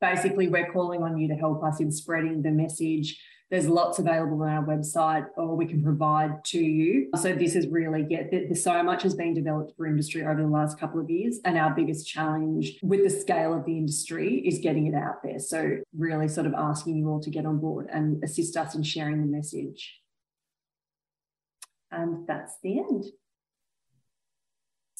basically 0.00 0.48
we're 0.48 0.70
calling 0.72 1.02
on 1.02 1.16
you 1.16 1.28
to 1.28 1.34
help 1.34 1.62
us 1.64 1.80
in 1.80 1.90
spreading 1.90 2.42
the 2.42 2.50
message. 2.50 3.20
There's 3.50 3.68
lots 3.68 4.00
available 4.00 4.42
on 4.42 4.48
our 4.48 4.64
website 4.64 5.26
or 5.36 5.56
we 5.56 5.66
can 5.66 5.80
provide 5.82 6.44
to 6.46 6.58
you. 6.58 7.08
So 7.16 7.32
this 7.32 7.54
is 7.54 7.68
really 7.68 8.02
get 8.02 8.30
there's 8.32 8.62
so 8.62 8.82
much 8.82 9.04
has 9.04 9.14
been 9.14 9.34
developed 9.34 9.76
for 9.76 9.86
industry 9.86 10.24
over 10.24 10.42
the 10.42 10.48
last 10.48 10.80
couple 10.80 11.00
of 11.00 11.08
years 11.08 11.38
and 11.44 11.56
our 11.56 11.72
biggest 11.72 12.08
challenge 12.08 12.78
with 12.82 13.04
the 13.04 13.10
scale 13.10 13.54
of 13.54 13.64
the 13.64 13.76
industry 13.76 14.38
is 14.44 14.58
getting 14.58 14.88
it 14.88 14.94
out 14.94 15.22
there. 15.22 15.38
So 15.38 15.78
really 15.96 16.26
sort 16.26 16.46
of 16.46 16.54
asking 16.54 16.96
you 16.96 17.08
all 17.08 17.20
to 17.20 17.30
get 17.30 17.46
on 17.46 17.58
board 17.58 17.88
and 17.92 18.22
assist 18.24 18.56
us 18.56 18.74
in 18.74 18.82
sharing 18.82 19.20
the 19.20 19.28
message. 19.28 20.00
And 21.92 22.26
that's 22.26 22.56
the 22.64 22.80
end 22.80 23.04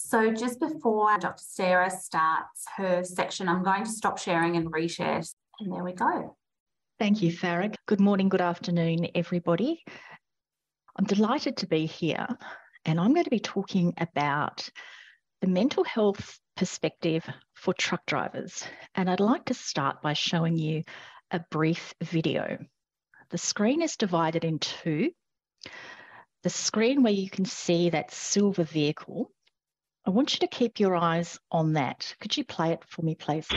so 0.06 0.30
just 0.30 0.60
before 0.60 1.18
Dr. 1.18 1.42
Sarah 1.44 1.90
starts 1.90 2.64
her 2.76 3.02
section, 3.02 3.48
I'm 3.48 3.64
going 3.64 3.82
to 3.82 3.90
stop 3.90 4.18
sharing 4.18 4.56
and 4.56 4.72
reshare. 4.72 5.28
And 5.58 5.72
there 5.72 5.82
we 5.82 5.94
go. 5.94 6.36
Thank 7.00 7.22
you, 7.22 7.32
Farah. 7.32 7.74
Good 7.86 7.98
morning, 7.98 8.28
good 8.28 8.40
afternoon, 8.40 9.08
everybody. 9.16 9.82
I'm 10.96 11.06
delighted 11.06 11.56
to 11.56 11.66
be 11.66 11.86
here, 11.86 12.28
and 12.84 13.00
I'm 13.00 13.14
going 13.14 13.24
to 13.24 13.30
be 13.30 13.40
talking 13.40 13.94
about 13.98 14.70
the 15.40 15.48
mental 15.48 15.82
health 15.82 16.38
perspective 16.56 17.28
for 17.54 17.74
truck 17.74 18.06
drivers. 18.06 18.62
And 18.94 19.10
I'd 19.10 19.18
like 19.18 19.46
to 19.46 19.54
start 19.54 20.02
by 20.02 20.12
showing 20.12 20.56
you 20.56 20.84
a 21.32 21.40
brief 21.50 21.94
video. 22.00 22.64
The 23.30 23.38
screen 23.38 23.82
is 23.82 23.96
divided 23.96 24.44
in 24.44 24.60
two. 24.60 25.10
The 26.44 26.50
screen 26.50 27.02
where 27.02 27.12
you 27.12 27.28
can 27.28 27.44
see 27.44 27.90
that 27.90 28.14
silver 28.14 28.62
vehicle 28.62 29.32
I 30.06 30.10
want 30.10 30.34
you 30.34 30.38
to 30.38 30.46
keep 30.46 30.78
your 30.78 30.94
eyes 30.94 31.40
on 31.50 31.72
that. 31.72 32.14
Could 32.20 32.36
you 32.36 32.44
play 32.44 32.70
it 32.70 32.84
for 32.86 33.02
me, 33.02 33.16
please? 33.16 33.48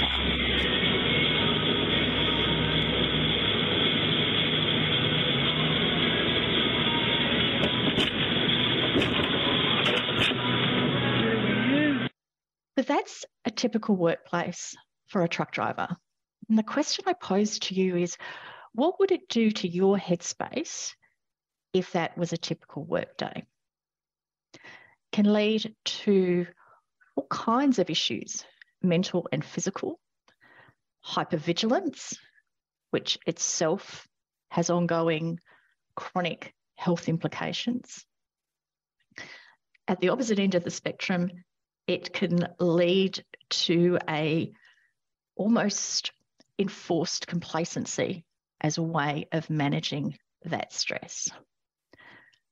So 12.75 12.83
that's 12.87 13.25
a 13.45 13.51
typical 13.51 13.95
workplace 13.95 14.75
for 15.07 15.21
a 15.21 15.27
truck 15.27 15.51
driver. 15.51 15.87
And 16.47 16.57
the 16.57 16.63
question 16.63 17.05
I 17.07 17.13
pose 17.13 17.59
to 17.59 17.75
you 17.75 17.95
is 17.95 18.17
what 18.73 18.99
would 18.99 19.11
it 19.11 19.29
do 19.29 19.51
to 19.51 19.67
your 19.67 19.97
headspace 19.97 20.95
if 21.73 21.91
that 21.91 22.17
was 22.17 22.33
a 22.33 22.37
typical 22.37 22.83
workday? 22.85 23.45
Can 25.19 25.33
lead 25.33 25.75
to 25.83 26.47
all 27.17 27.27
kinds 27.29 27.77
of 27.77 27.89
issues, 27.89 28.45
mental 28.81 29.27
and 29.33 29.43
physical, 29.43 29.99
hypervigilance, 31.05 32.15
which 32.91 33.17
itself 33.25 34.07
has 34.49 34.69
ongoing 34.69 35.37
chronic 35.93 36.53
health 36.77 37.09
implications. 37.09 38.05
At 39.89 39.99
the 39.99 40.07
opposite 40.07 40.39
end 40.39 40.55
of 40.55 40.63
the 40.63 40.71
spectrum, 40.71 41.29
it 41.85 42.13
can 42.13 42.47
lead 42.57 43.21
to 43.49 43.99
a 44.07 44.53
almost 45.35 46.13
enforced 46.57 47.27
complacency 47.27 48.23
as 48.61 48.77
a 48.77 48.83
way 48.83 49.27
of 49.33 49.49
managing 49.49 50.17
that 50.45 50.71
stress. 50.71 51.29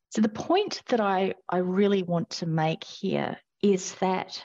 So 0.09 0.21
the 0.21 0.29
point 0.29 0.81
that 0.87 1.01
I, 1.01 1.35
I 1.49 1.57
really 1.57 2.03
want 2.03 2.29
to 2.31 2.45
make 2.45 2.83
here 2.83 3.37
is 3.61 3.95
that 3.95 4.41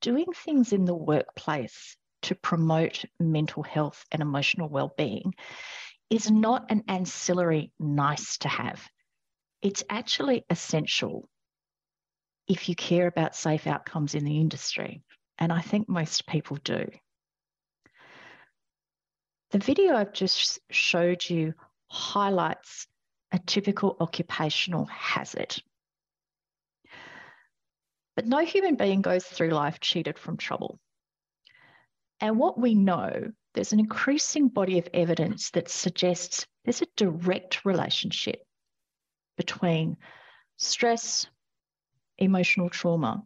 doing 0.00 0.32
things 0.32 0.72
in 0.72 0.84
the 0.84 0.94
workplace 0.94 1.96
to 2.22 2.34
promote 2.34 3.04
mental 3.18 3.62
health 3.62 4.04
and 4.12 4.22
emotional 4.22 4.68
well-being 4.68 5.34
is 6.10 6.30
not 6.30 6.70
an 6.70 6.84
ancillary 6.88 7.72
nice 7.78 8.38
to 8.38 8.48
have. 8.48 8.86
It's 9.62 9.84
actually 9.88 10.44
essential 10.50 11.28
if 12.48 12.68
you 12.68 12.74
care 12.74 13.06
about 13.06 13.36
safe 13.36 13.66
outcomes 13.66 14.14
in 14.14 14.24
the 14.24 14.40
industry. 14.40 15.02
And 15.38 15.52
I 15.52 15.60
think 15.60 15.88
most 15.88 16.26
people 16.26 16.58
do. 16.62 16.88
The 19.50 19.58
video 19.58 19.94
I've 19.94 20.12
just 20.12 20.60
showed 20.70 21.28
you 21.28 21.54
highlights 21.88 22.86
a 23.32 23.38
typical 23.38 23.96
occupational 24.00 24.86
hazard. 24.86 25.56
But 28.16 28.26
no 28.26 28.38
human 28.44 28.76
being 28.76 29.02
goes 29.02 29.24
through 29.24 29.50
life 29.50 29.80
cheated 29.80 30.18
from 30.18 30.36
trouble. 30.36 30.78
And 32.20 32.38
what 32.38 32.58
we 32.58 32.74
know, 32.74 33.32
there's 33.54 33.72
an 33.72 33.80
increasing 33.80 34.48
body 34.48 34.78
of 34.78 34.88
evidence 34.92 35.50
that 35.52 35.70
suggests 35.70 36.46
there's 36.64 36.82
a 36.82 36.86
direct 36.96 37.64
relationship 37.64 38.42
between 39.36 39.96
stress, 40.58 41.26
emotional 42.18 42.68
trauma, 42.68 43.22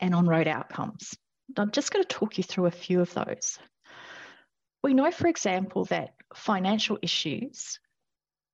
and 0.00 0.14
on 0.14 0.26
road 0.26 0.48
outcomes. 0.48 1.16
I'm 1.56 1.70
just 1.70 1.92
going 1.92 2.04
to 2.04 2.08
talk 2.08 2.38
you 2.38 2.44
through 2.44 2.66
a 2.66 2.72
few 2.72 3.00
of 3.00 3.14
those. 3.14 3.58
We 4.82 4.94
know, 4.94 5.10
for 5.10 5.28
example, 5.28 5.84
that 5.86 6.14
financial 6.34 6.98
issues 7.02 7.78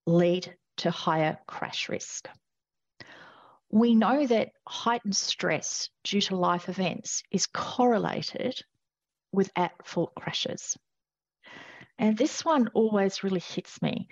lead 0.06 0.56
to 0.78 0.90
higher 0.90 1.38
crash 1.46 1.88
risk. 1.88 2.28
We 3.70 3.94
know 3.94 4.26
that 4.26 4.50
heightened 4.66 5.16
stress 5.16 5.88
due 6.04 6.20
to 6.22 6.36
life 6.36 6.68
events 6.68 7.22
is 7.30 7.46
correlated 7.46 8.60
with 9.32 9.50
at 9.56 9.86
fault 9.86 10.14
crashes. 10.14 10.76
And 11.98 12.16
this 12.16 12.44
one 12.44 12.68
always 12.68 13.24
really 13.24 13.40
hits 13.40 13.82
me. 13.82 14.08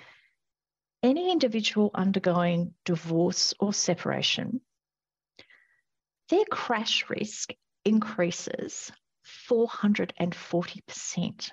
Any 1.03 1.33
individual 1.33 1.91
undergoing 1.95 2.75
divorce 2.85 3.55
or 3.59 3.73
separation, 3.73 4.61
their 6.29 6.45
crash 6.45 7.09
risk 7.09 7.51
increases 7.85 8.93
440%. 9.51 11.51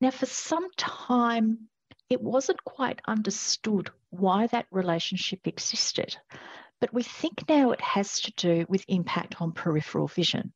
Now, 0.00 0.10
for 0.10 0.26
some 0.26 0.68
time, 0.76 1.68
it 2.10 2.20
wasn't 2.20 2.62
quite 2.64 3.00
understood 3.06 3.90
why 4.10 4.46
that 4.48 4.66
relationship 4.70 5.46
existed, 5.46 6.16
but 6.80 6.92
we 6.92 7.02
think 7.02 7.48
now 7.48 7.70
it 7.70 7.80
has 7.80 8.20
to 8.20 8.32
do 8.32 8.66
with 8.68 8.84
impact 8.88 9.40
on 9.40 9.52
peripheral 9.52 10.06
vision. 10.06 10.52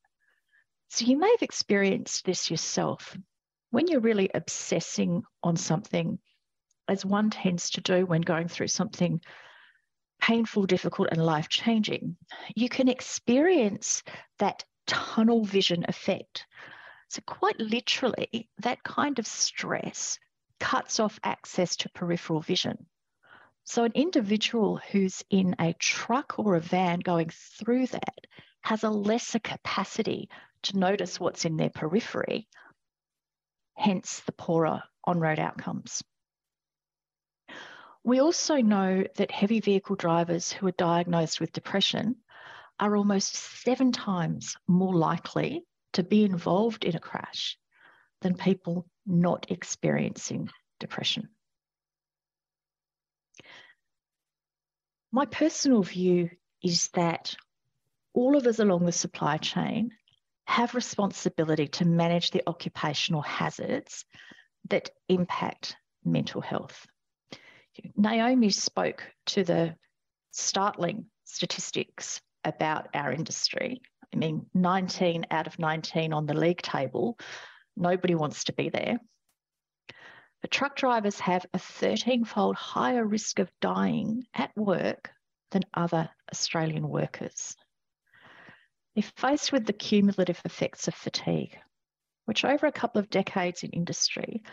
So 0.89 1.05
you 1.05 1.17
may 1.17 1.29
have 1.31 1.41
experienced 1.41 2.25
this 2.25 2.49
yourself. 2.49 3.17
When 3.71 3.87
you're 3.87 3.99
really 3.99 4.29
obsessing 4.33 5.23
on 5.43 5.55
something, 5.55 6.19
as 6.87 7.05
one 7.05 7.29
tends 7.29 7.71
to 7.71 7.81
do 7.81 8.05
when 8.05 8.21
going 8.21 8.47
through 8.47 8.69
something 8.69 9.21
painful, 10.19 10.65
difficult, 10.65 11.09
and 11.11 11.23
life 11.23 11.47
changing, 11.49 12.17
you 12.55 12.69
can 12.69 12.89
experience 12.89 14.03
that 14.39 14.65
tunnel 14.87 15.45
vision 15.45 15.85
effect. 15.87 16.45
So, 17.09 17.21
quite 17.25 17.59
literally, 17.59 18.49
that 18.59 18.83
kind 18.83 19.19
of 19.19 19.27
stress 19.27 20.19
cuts 20.59 20.99
off 20.99 21.19
access 21.23 21.75
to 21.77 21.89
peripheral 21.89 22.41
vision. 22.41 22.85
So, 23.63 23.83
an 23.83 23.91
individual 23.93 24.77
who's 24.91 25.23
in 25.29 25.55
a 25.59 25.73
truck 25.73 26.39
or 26.39 26.55
a 26.55 26.61
van 26.61 26.99
going 26.99 27.29
through 27.29 27.87
that 27.87 28.19
has 28.61 28.83
a 28.83 28.89
lesser 28.89 29.39
capacity 29.39 30.29
to 30.63 30.77
notice 30.77 31.19
what's 31.19 31.45
in 31.45 31.55
their 31.57 31.69
periphery, 31.69 32.47
hence 33.75 34.21
the 34.21 34.31
poorer 34.31 34.83
on 35.03 35.19
road 35.19 35.39
outcomes. 35.39 36.03
We 38.03 38.19
also 38.19 38.55
know 38.57 39.03
that 39.17 39.31
heavy 39.31 39.59
vehicle 39.59 39.95
drivers 39.95 40.51
who 40.51 40.67
are 40.67 40.71
diagnosed 40.71 41.39
with 41.39 41.53
depression 41.53 42.15
are 42.79 42.95
almost 42.95 43.35
seven 43.35 43.91
times 43.91 44.55
more 44.67 44.95
likely 44.95 45.63
to 45.93 46.03
be 46.03 46.23
involved 46.23 46.85
in 46.85 46.95
a 46.95 46.99
crash 46.99 47.57
than 48.21 48.35
people 48.35 48.87
not 49.09 49.47
experiencing 49.49 50.49
depression. 50.79 51.29
My 55.11 55.25
personal 55.25 55.81
view 55.81 56.29
is 56.63 56.89
that 56.89 57.35
all 58.13 58.37
of 58.37 58.45
us 58.45 58.59
along 58.59 58.85
the 58.85 58.91
supply 58.91 59.37
chain 59.37 59.91
have 60.45 60.75
responsibility 60.75 61.67
to 61.67 61.85
manage 61.85 62.31
the 62.31 62.43
occupational 62.47 63.21
hazards 63.21 64.05
that 64.69 64.89
impact 65.07 65.75
mental 66.03 66.41
health. 66.41 66.85
Naomi 67.95 68.49
spoke 68.49 69.03
to 69.27 69.43
the 69.43 69.75
startling 70.31 71.05
statistics 71.23 72.21
about 72.43 72.87
our 72.93 73.11
industry. 73.11 73.81
I 74.13 74.17
mean, 74.17 74.45
19 74.53 75.27
out 75.31 75.47
of 75.47 75.59
19 75.59 76.13
on 76.13 76.25
the 76.25 76.33
league 76.33 76.61
table, 76.61 77.17
nobody 77.79 78.15
wants 78.15 78.45
to 78.45 78.53
be 78.53 78.69
there. 78.69 78.99
But 80.41 80.51
truck 80.51 80.75
drivers 80.75 81.19
have 81.19 81.45
a 81.53 81.59
13 81.59 82.25
fold 82.25 82.55
higher 82.55 83.05
risk 83.05 83.39
of 83.39 83.51
dying 83.59 84.25
at 84.33 84.55
work 84.55 85.11
than 85.51 85.63
other 85.73 86.09
Australian 86.31 86.87
workers. 86.87 87.55
If 88.95 89.11
faced 89.17 89.51
with 89.51 89.65
the 89.65 89.73
cumulative 89.73 90.41
effects 90.45 90.87
of 90.87 90.95
fatigue, 90.95 91.57
which 92.25 92.45
over 92.45 92.67
a 92.67 92.71
couple 92.71 92.99
of 92.99 93.09
decades 93.09 93.63
in 93.63 93.71
industry 93.71 94.43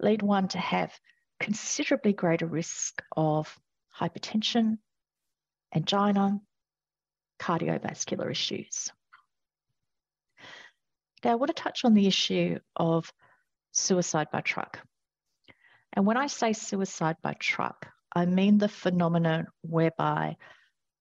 lead 0.00 0.22
one 0.22 0.48
to 0.48 0.58
have 0.58 0.92
considerably 1.38 2.12
greater 2.12 2.46
risk 2.46 3.02
of 3.16 3.56
hypertension, 3.98 4.78
angina, 5.74 6.40
cardiovascular 7.38 8.30
issues. 8.30 8.90
I 11.30 11.36
want 11.36 11.54
to 11.54 11.62
touch 11.62 11.84
on 11.84 11.94
the 11.94 12.06
issue 12.06 12.58
of 12.76 13.12
suicide 13.72 14.28
by 14.32 14.40
truck. 14.40 14.80
And 15.92 16.06
when 16.06 16.16
I 16.16 16.26
say 16.26 16.52
suicide 16.52 17.16
by 17.22 17.34
truck, 17.34 17.88
I 18.14 18.26
mean 18.26 18.58
the 18.58 18.68
phenomenon 18.68 19.46
whereby 19.62 20.36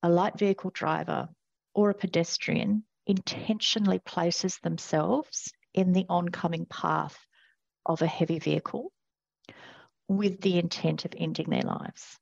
a 0.02 0.10
light 0.10 0.38
vehicle 0.38 0.72
driver 0.74 1.30
or 1.74 1.90
a 1.90 1.96
pedestrian 1.96 2.84
intentionally 3.06 4.00
places 4.00 4.60
themselves 4.64 5.52
in 5.74 5.94
the 5.94 6.06
oncoming 6.10 6.66
path 6.66 7.18
of 7.86 8.02
a 8.02 8.08
heavy 8.08 8.40
vehicle 8.40 8.92
with 10.08 10.42
the 10.42 10.58
intent 10.60 11.06
of 11.06 11.14
ending 11.18 11.50
their 11.50 11.64
lives. 11.64 12.18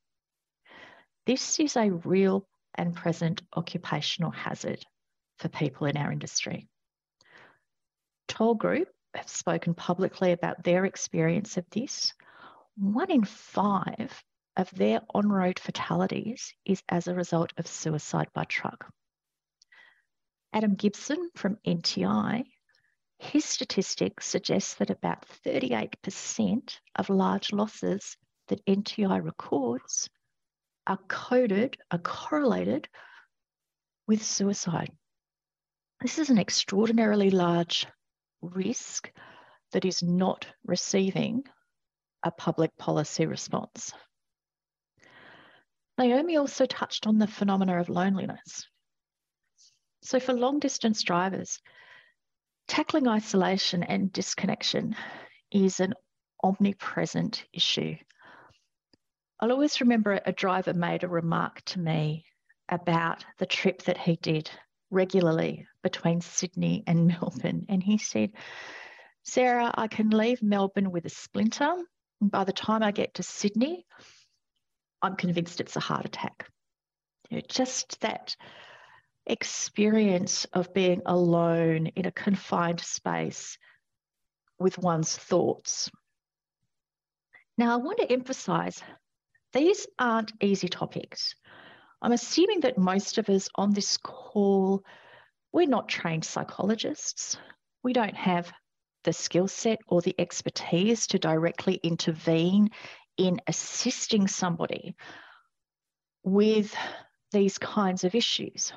This 1.26 1.60
is 1.60 1.76
a 1.76 1.92
real 1.92 2.48
and 2.76 2.96
present 2.96 3.42
occupational 3.56 4.32
hazard 4.32 4.84
for 5.38 5.50
people 5.50 5.88
in 5.88 5.98
our 5.98 6.12
industry. 6.12 6.68
Toll 8.32 8.56
Group 8.56 8.88
have 9.14 9.28
spoken 9.28 9.74
publicly 9.74 10.32
about 10.32 10.64
their 10.64 10.86
experience 10.86 11.58
of 11.58 11.70
this. 11.70 12.14
One 12.78 13.12
in 13.12 13.26
five 13.26 14.24
of 14.56 14.72
their 14.72 15.02
on 15.14 15.28
road 15.28 15.60
fatalities 15.60 16.54
is 16.64 16.82
as 16.88 17.10
a 17.10 17.14
result 17.14 17.52
of 17.58 17.68
suicide 17.68 18.30
by 18.34 18.46
truck. 18.46 18.90
Adam 20.54 20.76
Gibson 20.76 21.30
from 21.36 21.58
NTI, 21.68 22.46
his 23.20 23.44
statistics 23.44 24.28
suggest 24.28 24.80
that 24.80 24.90
about 24.90 25.26
38% 25.46 26.80
of 26.96 27.10
large 27.10 27.52
losses 27.52 28.16
that 28.48 28.66
NTI 28.66 29.22
records 29.22 30.10
are 30.88 31.00
coded, 31.10 31.76
are 31.92 32.00
correlated 32.00 32.88
with 34.08 34.24
suicide. 34.24 34.94
This 36.00 36.18
is 36.18 36.30
an 36.30 36.40
extraordinarily 36.40 37.30
large 37.30 37.88
risk 38.42 39.12
that 39.72 39.86
is 39.86 40.04
not 40.04 40.46
receiving 40.66 41.44
a 42.24 42.32
public 42.32 42.76
policy 42.78 43.26
response. 43.26 43.94
Naomi 45.98 46.38
also 46.38 46.66
touched 46.66 47.08
on 47.08 47.20
the 47.20 47.28
phenomena 47.28 47.80
of 47.80 47.90
loneliness. 47.90 48.68
So, 50.04 50.20
for 50.20 50.34
long 50.34 50.60
distance 50.60 51.04
drivers, 51.04 51.60
tackling 52.68 53.08
isolation 53.08 53.84
and 53.84 54.12
disconnection 54.12 54.96
is 55.52 55.80
an 55.80 55.94
omnipresent 56.44 57.46
issue. 57.54 57.96
I'll 59.40 59.52
always 59.52 59.82
remember 59.82 60.20
a 60.26 60.32
driver 60.32 60.74
made 60.74 61.04
a 61.04 61.08
remark 61.08 61.62
to 61.66 61.80
me 61.80 62.26
about 62.70 63.26
the 63.38 63.46
trip 63.46 63.84
that 63.84 63.98
he 63.98 64.16
did 64.16 64.50
regularly 64.92 65.66
between 65.82 66.22
Sydney 66.22 66.84
and 66.86 67.08
Melbourne. 67.22 67.66
And 67.70 67.82
he 67.82 67.98
said, 67.98 68.32
Sarah, 69.24 69.72
I 69.74 69.88
can 69.88 70.10
leave 70.10 70.44
Melbourne 70.44 70.92
with 70.92 71.06
a 71.06 71.10
splinter. 71.10 71.74
And 72.20 72.30
by 72.30 72.44
the 72.44 72.54
time 72.54 72.84
I 72.84 72.92
get 72.92 73.16
to 73.16 73.24
Sydney, 73.24 73.86
I'm 75.02 75.16
convinced 75.16 75.62
it's 75.62 75.76
a 75.76 75.80
heart 75.80 76.06
attack. 76.06 76.48
You 77.30 77.38
know, 77.38 77.44
just 77.48 78.00
that 78.02 78.36
experience 79.26 80.46
of 80.54 80.74
being 80.74 81.02
alone 81.06 81.88
in 81.88 82.06
a 82.06 82.12
confined 82.12 82.82
space 82.82 83.58
with 84.60 84.78
one's 84.78 85.16
thoughts. 85.16 85.90
Now, 87.58 87.74
I 87.74 87.78
want 87.78 88.00
to 88.00 88.12
emphasize 88.12 88.82
these 89.54 89.88
aren't 90.00 90.32
easy 90.42 90.68
topics. 90.68 91.36
I'm 92.02 92.12
assuming 92.14 92.62
that 92.62 92.78
most 92.78 93.18
of 93.18 93.30
us 93.30 93.48
on 93.56 93.74
this 93.74 93.98
call, 93.98 94.84
we're 95.54 95.68
not 95.68 95.88
trained 95.88 96.26
psychologists. 96.26 97.38
We 97.84 97.94
don't 97.94 98.16
have 98.16 98.52
the 99.04 99.14
skill 99.14 99.48
set 99.48 99.80
or 99.88 100.02
the 100.02 100.16
expertise 100.18 101.08
to 101.08 101.20
directly 101.20 101.76
intervene 101.84 102.70
in 103.18 103.40
assisting 103.48 104.28
somebody 104.28 104.96
with 106.24 106.76
these 107.32 107.58
kinds 107.58 108.04
of 108.04 108.16
issues. 108.16 108.74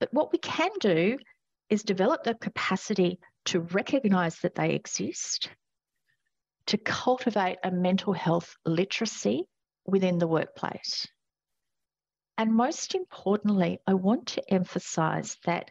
But 0.00 0.12
what 0.12 0.32
we 0.32 0.38
can 0.38 0.70
do 0.80 1.18
is 1.68 1.82
develop 1.82 2.24
the 2.24 2.34
capacity 2.34 3.18
to 3.46 3.60
recognize 3.60 4.38
that 4.40 4.54
they 4.54 4.70
exist, 4.70 5.50
to 6.66 6.78
cultivate 6.78 7.58
a 7.62 7.70
mental 7.70 8.12
health 8.12 8.56
literacy 8.64 9.44
within 9.86 10.18
the 10.18 10.26
workplace. 10.26 11.06
And 12.36 12.54
most 12.54 12.94
importantly, 12.94 13.78
I 13.86 13.94
want 13.94 14.26
to 14.28 14.52
emphasize 14.52 15.36
that 15.44 15.70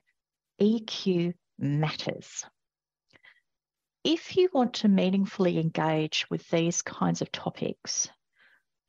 EQ 0.62 1.34
matters. 1.60 2.46
If 4.04 4.38
you 4.38 4.50
want 4.54 4.76
to 4.76 4.88
meaningfully 4.88 5.60
engage 5.60 6.26
with 6.30 6.48
these 6.50 6.82
kinds 6.82 7.22
of 7.22 7.32
topics, 7.32 8.10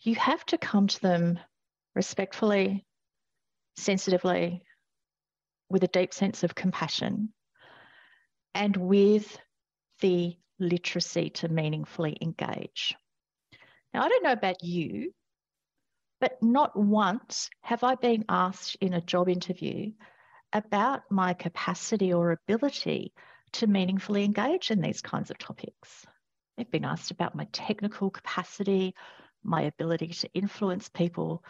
you 0.01 0.15
have 0.17 0.45
to 0.47 0.59
come 0.59 0.87
to 0.89 1.01
them 1.01 1.39
respectfully, 1.95 2.85
sensitively, 3.77 4.63
with 5.69 5.83
a 5.83 5.89
deep 5.89 6.13
sense 6.13 6.43
of 6.43 6.55
compassion, 6.55 7.33
and 8.55 8.77
with 8.77 9.39
the 10.01 10.37
literacy 10.59 11.31
to 11.31 11.49
meaningfully 11.49 12.17
engage. 12.21 12.95
Now, 13.93 14.05
I 14.05 14.09
don't 14.09 14.25
know 14.25 14.33
about 14.33 14.63
you, 14.63 15.13
but 16.21 16.43
not 16.43 16.77
once 16.77 17.51
have 17.63 17.85
I 17.85 17.97
been 17.97 18.25
asked 18.29 18.77
in 18.81 18.95
a 18.95 19.01
job 19.01 19.29
interview 19.29 19.93
about 20.53 21.03
my 21.11 21.35
capacity 21.35 22.13
or 22.13 22.31
ability 22.31 23.13
to 23.53 23.67
meaningfully 23.67 24.25
engage 24.25 24.71
in 24.71 24.81
these 24.81 25.01
kinds 25.01 25.31
of 25.31 25.39
topics. 25.39 26.07
I've 26.59 26.71
been 26.71 26.85
asked 26.85 27.11
about 27.11 27.35
my 27.35 27.47
technical 27.53 28.11
capacity, 28.11 28.95
my 29.43 29.63
ability 29.63 30.09
to 30.09 30.31
influence 30.33 30.89
people. 30.89 31.45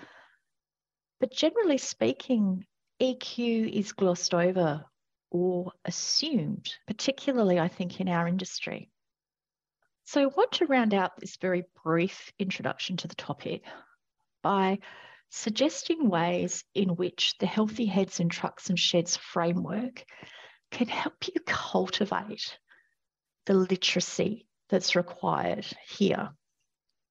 But 1.20 1.32
generally 1.32 1.78
speaking, 1.78 2.66
EQ 3.00 3.72
is 3.72 3.92
glossed 3.92 4.34
over 4.34 4.84
or 5.30 5.72
assumed, 5.84 6.72
particularly, 6.86 7.58
I 7.58 7.68
think, 7.68 8.00
in 8.00 8.08
our 8.08 8.26
industry. 8.26 8.90
So, 10.04 10.22
I 10.22 10.26
want 10.26 10.52
to 10.52 10.66
round 10.66 10.94
out 10.94 11.18
this 11.18 11.36
very 11.36 11.64
brief 11.82 12.32
introduction 12.38 12.96
to 12.98 13.08
the 13.08 13.14
topic 13.14 13.62
by 14.44 14.78
suggesting 15.30 16.08
ways 16.08 16.62
in 16.74 16.90
which 16.90 17.34
the 17.40 17.46
Healthy 17.46 17.86
Heads 17.86 18.20
and 18.20 18.30
Trucks 18.30 18.68
and 18.68 18.78
Sheds 18.78 19.16
framework 19.16 20.04
can 20.70 20.86
help 20.86 21.26
you 21.26 21.40
cultivate 21.44 22.58
the 23.46 23.54
literacy 23.54 24.46
that's 24.68 24.94
required 24.94 25.66
here. 25.88 26.30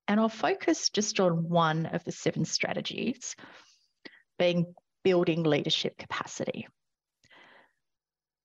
And 0.07 0.19
I'll 0.19 0.29
focus 0.29 0.89
just 0.89 1.19
on 1.19 1.49
one 1.49 1.87
of 1.87 2.03
the 2.03 2.11
seven 2.11 2.45
strategies, 2.45 3.35
being 4.37 4.73
building 5.03 5.43
leadership 5.43 5.97
capacity. 5.97 6.67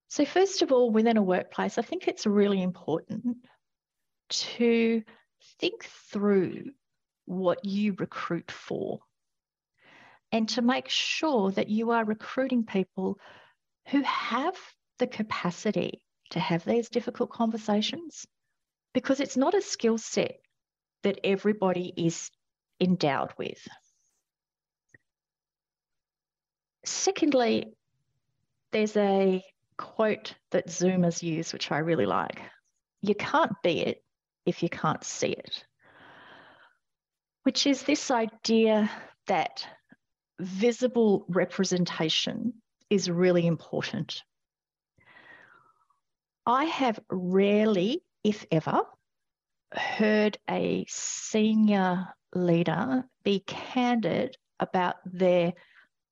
So, 0.09 0.25
first 0.25 0.63
of 0.63 0.73
all, 0.73 0.91
within 0.91 1.19
a 1.19 1.23
workplace, 1.23 1.77
I 1.77 1.83
think 1.83 2.09
it's 2.09 2.27
really 2.27 2.63
important 2.63 3.37
to 4.31 5.03
think 5.61 5.85
through 5.85 6.71
what 7.29 7.65
you 7.65 7.95
recruit 7.99 8.51
for 8.51 9.01
and 10.33 10.49
to 10.49 10.63
make 10.63 10.89
sure 10.89 11.51
that 11.53 11.69
you 11.69 11.91
are 11.91 12.05
recruiting 12.05 12.65
people 12.65 13.19
who 13.89 14.03
have 14.03 14.57
the 14.99 15.07
capacity 15.07 16.03
to 16.31 16.41
have 16.41 16.65
these 16.65 16.89
difficult 16.89 17.31
conversations 17.31 18.27
because 18.95 19.21
it's 19.21 19.37
not 19.37 19.55
a 19.55 19.63
skill 19.63 19.99
set 19.99 20.39
that 21.03 21.21
everybody 21.23 21.93
is 21.97 22.31
endowed 22.81 23.33
with. 23.39 23.67
Secondly, 26.85 27.75
there's 28.73 28.97
a 28.97 29.45
quote 29.77 30.35
that 30.51 30.69
Zoomers 30.69 31.23
use, 31.23 31.53
which 31.53 31.71
I 31.71 31.79
really 31.79 32.07
like. 32.07 32.41
You 33.03 33.15
can't 33.15 33.53
be 33.63 33.81
it 33.81 34.03
if 34.47 34.63
you 34.63 34.69
can't 34.69 35.05
see 35.05 35.29
it, 35.29 35.65
which 37.49 37.67
is 37.67 37.83
this 37.85 38.11
idea 38.11 38.91
that 39.27 39.67
visible 40.39 41.25
representation 41.31 42.53
is 42.91 43.11
really 43.11 43.47
important. 43.47 44.23
I 46.45 46.65
have 46.65 47.01
rarely, 47.09 48.03
if 48.23 48.45
ever, 48.53 48.83
heard 49.73 50.37
a 50.51 50.85
senior 50.91 52.09
leader 52.35 53.07
be 53.25 53.41
candid 53.47 54.37
about 54.61 54.97
their 55.07 55.55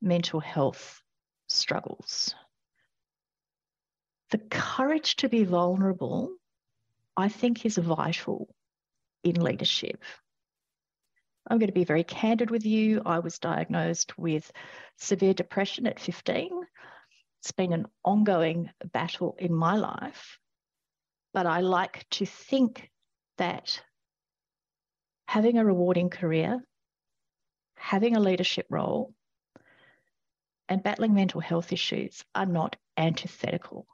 mental 0.00 0.40
health 0.40 1.02
struggles. 1.50 2.34
The 4.30 4.38
courage 4.38 5.16
to 5.16 5.28
be 5.28 5.44
vulnerable, 5.44 6.34
I 7.14 7.28
think, 7.28 7.66
is 7.66 7.76
vital 7.76 8.48
in 9.22 9.34
leadership. 9.34 10.02
I'm 11.46 11.58
going 11.58 11.68
to 11.68 11.72
be 11.72 11.84
very 11.84 12.04
candid 12.04 12.50
with 12.50 12.66
you. 12.66 13.02
I 13.06 13.20
was 13.20 13.38
diagnosed 13.38 14.18
with 14.18 14.50
severe 14.98 15.34
depression 15.34 15.86
at 15.86 16.00
15. 16.00 16.50
It's 17.40 17.52
been 17.52 17.72
an 17.72 17.86
ongoing 18.04 18.70
battle 18.92 19.36
in 19.38 19.54
my 19.54 19.76
life. 19.76 20.38
But 21.32 21.46
I 21.46 21.60
like 21.60 22.06
to 22.12 22.26
think 22.26 22.90
that 23.38 23.82
having 25.28 25.58
a 25.58 25.64
rewarding 25.64 26.10
career, 26.10 26.60
having 27.76 28.16
a 28.16 28.20
leadership 28.20 28.66
role, 28.68 29.12
and 30.68 30.82
battling 30.82 31.14
mental 31.14 31.40
health 31.40 31.72
issues 31.72 32.24
are 32.34 32.46
not 32.46 32.76
antithetical. 32.96 33.86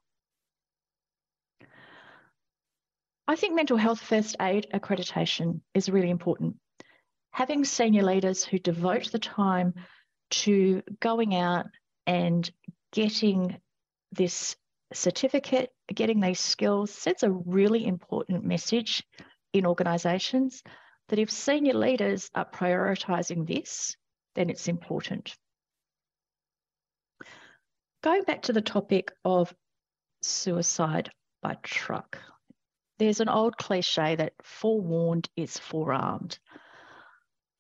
I 3.28 3.36
think 3.36 3.54
mental 3.54 3.76
health 3.76 4.00
first 4.00 4.36
aid 4.40 4.68
accreditation 4.72 5.60
is 5.74 5.88
really 5.88 6.10
important. 6.10 6.56
Having 7.32 7.64
senior 7.64 8.02
leaders 8.02 8.44
who 8.44 8.58
devote 8.58 9.10
the 9.10 9.18
time 9.18 9.74
to 10.30 10.82
going 11.00 11.34
out 11.34 11.66
and 12.06 12.50
getting 12.92 13.58
this 14.12 14.54
certificate, 14.92 15.70
getting 15.92 16.20
these 16.20 16.40
skills 16.40 16.90
sends 16.90 17.22
a 17.22 17.30
really 17.30 17.86
important 17.86 18.44
message 18.44 19.02
in 19.52 19.66
organisations 19.66 20.62
that 21.08 21.18
if 21.18 21.30
senior 21.30 21.74
leaders 21.74 22.30
are 22.34 22.48
prioritising 22.48 23.46
this, 23.46 23.96
then 24.34 24.50
it's 24.50 24.68
important. 24.68 25.34
Going 28.02 28.24
back 28.24 28.42
to 28.42 28.52
the 28.52 28.60
topic 28.62 29.12
of 29.24 29.54
suicide 30.22 31.10
by 31.42 31.56
truck, 31.62 32.18
there's 32.98 33.20
an 33.20 33.28
old 33.28 33.56
cliche 33.56 34.16
that 34.16 34.34
forewarned 34.42 35.28
is 35.36 35.58
forearmed. 35.58 36.38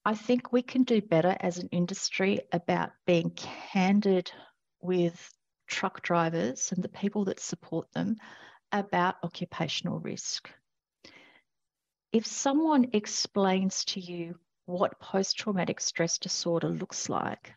I 0.04 0.14
think 0.14 0.52
we 0.52 0.62
can 0.62 0.82
do 0.82 1.00
better 1.00 1.36
as 1.38 1.58
an 1.58 1.68
industry 1.70 2.40
about 2.52 2.90
being 3.06 3.30
candid 3.30 4.32
with 4.80 5.30
truck 5.68 6.02
drivers 6.02 6.72
and 6.72 6.82
the 6.82 6.88
people 6.88 7.26
that 7.26 7.38
support 7.38 7.92
them 7.92 8.16
about 8.72 9.16
occupational 9.22 10.00
risk. 10.00 10.50
If 12.12 12.26
someone 12.26 12.90
explains 12.92 13.84
to 13.86 14.00
you 14.00 14.38
what 14.66 14.98
post 14.98 15.38
traumatic 15.38 15.80
stress 15.80 16.18
disorder 16.18 16.68
looks 16.68 17.08
like 17.08 17.54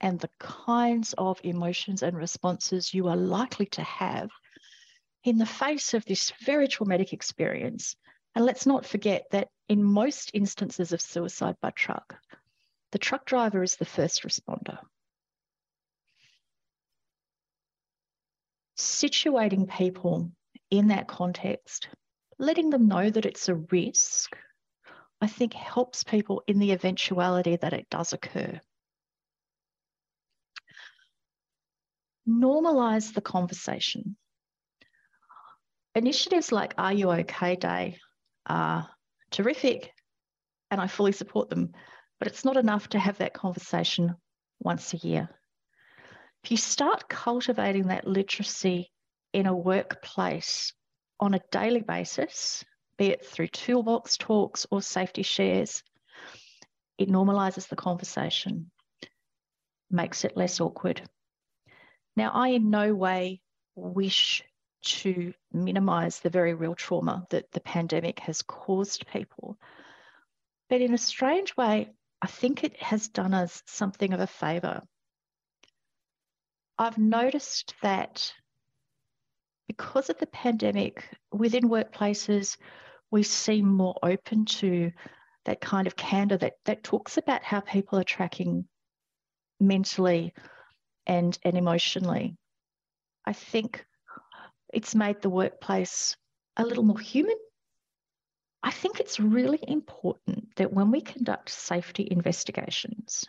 and 0.00 0.18
the 0.18 0.30
kinds 0.38 1.12
of 1.18 1.40
emotions 1.44 2.02
and 2.02 2.16
responses 2.16 2.94
you 2.94 3.08
are 3.08 3.16
likely 3.16 3.66
to 3.66 3.82
have 3.82 4.30
in 5.24 5.38
the 5.38 5.46
face 5.46 5.94
of 5.94 6.04
this 6.04 6.32
very 6.44 6.68
traumatic 6.68 7.12
experience. 7.12 7.94
And 8.34 8.44
let's 8.44 8.66
not 8.66 8.86
forget 8.86 9.26
that 9.30 9.48
in 9.68 9.82
most 9.82 10.30
instances 10.34 10.92
of 10.92 11.00
suicide 11.00 11.56
by 11.60 11.70
truck, 11.70 12.16
the 12.92 12.98
truck 12.98 13.24
driver 13.24 13.62
is 13.62 13.76
the 13.76 13.84
first 13.84 14.22
responder. 14.22 14.78
Situating 18.76 19.68
people 19.68 20.30
in 20.70 20.88
that 20.88 21.08
context, 21.08 21.88
letting 22.38 22.70
them 22.70 22.88
know 22.88 23.08
that 23.08 23.26
it's 23.26 23.48
a 23.48 23.54
risk, 23.54 24.36
I 25.20 25.26
think 25.26 25.54
helps 25.54 26.02
people 26.02 26.42
in 26.46 26.58
the 26.58 26.72
eventuality 26.72 27.56
that 27.56 27.72
it 27.72 27.88
does 27.88 28.12
occur. 28.12 28.60
Normalize 32.28 33.14
the 33.14 33.20
conversation. 33.20 34.16
Initiatives 35.94 36.52
like 36.52 36.74
Are 36.78 36.92
You 36.92 37.10
OK 37.10 37.56
Day 37.56 37.98
are 38.46 38.88
terrific 39.32 39.92
and 40.70 40.80
I 40.80 40.86
fully 40.86 41.12
support 41.12 41.50
them, 41.50 41.72
but 42.18 42.28
it's 42.28 42.44
not 42.44 42.56
enough 42.56 42.88
to 42.90 42.98
have 42.98 43.18
that 43.18 43.34
conversation 43.34 44.14
once 44.60 44.94
a 44.94 44.98
year. 44.98 45.28
If 46.44 46.50
you 46.50 46.56
start 46.56 47.08
cultivating 47.08 47.88
that 47.88 48.06
literacy 48.06 48.90
in 49.32 49.46
a 49.46 49.56
workplace 49.56 50.72
on 51.20 51.34
a 51.34 51.40
daily 51.50 51.82
basis, 51.82 52.64
be 52.98 53.06
it 53.06 53.24
through 53.24 53.48
toolbox 53.48 54.16
talks 54.16 54.66
or 54.70 54.82
safety 54.82 55.22
shares, 55.22 55.82
it 56.98 57.08
normalizes 57.08 57.68
the 57.68 57.76
conversation, 57.76 58.70
makes 59.90 60.24
it 60.24 60.36
less 60.36 60.60
awkward. 60.60 61.02
Now, 62.16 62.30
I 62.34 62.48
in 62.48 62.70
no 62.70 62.94
way 62.94 63.40
wish 63.74 64.42
to 64.82 65.32
minimize 65.52 66.20
the 66.20 66.30
very 66.30 66.54
real 66.54 66.74
trauma 66.74 67.26
that 67.30 67.50
the 67.52 67.60
pandemic 67.60 68.18
has 68.20 68.42
caused 68.42 69.06
people. 69.06 69.56
But 70.68 70.80
in 70.80 70.94
a 70.94 70.98
strange 70.98 71.56
way, 71.56 71.90
I 72.20 72.26
think 72.26 72.64
it 72.64 72.80
has 72.82 73.08
done 73.08 73.34
us 73.34 73.62
something 73.66 74.12
of 74.12 74.20
a 74.20 74.26
favor. 74.26 74.82
I've 76.78 76.98
noticed 76.98 77.74
that 77.82 78.32
because 79.68 80.10
of 80.10 80.18
the 80.18 80.26
pandemic, 80.26 81.08
within 81.32 81.64
workplaces, 81.64 82.56
we 83.10 83.22
seem 83.22 83.66
more 83.66 83.96
open 84.02 84.44
to 84.46 84.90
that 85.44 85.60
kind 85.60 85.86
of 85.86 85.96
candor 85.96 86.36
that, 86.38 86.54
that 86.64 86.82
talks 86.82 87.18
about 87.18 87.42
how 87.42 87.60
people 87.60 87.98
are 87.98 88.04
tracking 88.04 88.66
mentally 89.60 90.34
and, 91.06 91.38
and 91.44 91.56
emotionally. 91.56 92.36
I 93.26 93.32
think 93.32 93.84
it's 94.72 94.94
made 94.94 95.20
the 95.22 95.30
workplace 95.30 96.16
a 96.56 96.64
little 96.64 96.84
more 96.84 96.98
human. 96.98 97.36
I 98.62 98.70
think 98.70 99.00
it's 99.00 99.20
really 99.20 99.58
important 99.66 100.54
that 100.56 100.72
when 100.72 100.90
we 100.90 101.00
conduct 101.00 101.50
safety 101.50 102.06
investigations, 102.10 103.24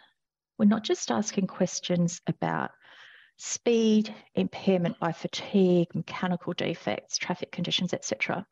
we're 0.58 0.66
not 0.66 0.84
just 0.84 1.12
asking 1.12 1.48
questions 1.48 2.22
about 2.28 2.72
speed, 3.38 4.14
impairment 4.36 5.00
by 5.00 5.12
fatigue, 5.12 5.94
mechanical 5.96 6.54
defects, 6.54 7.18
traffic 7.18 7.52
conditions, 7.52 7.94
etc., 7.94 8.46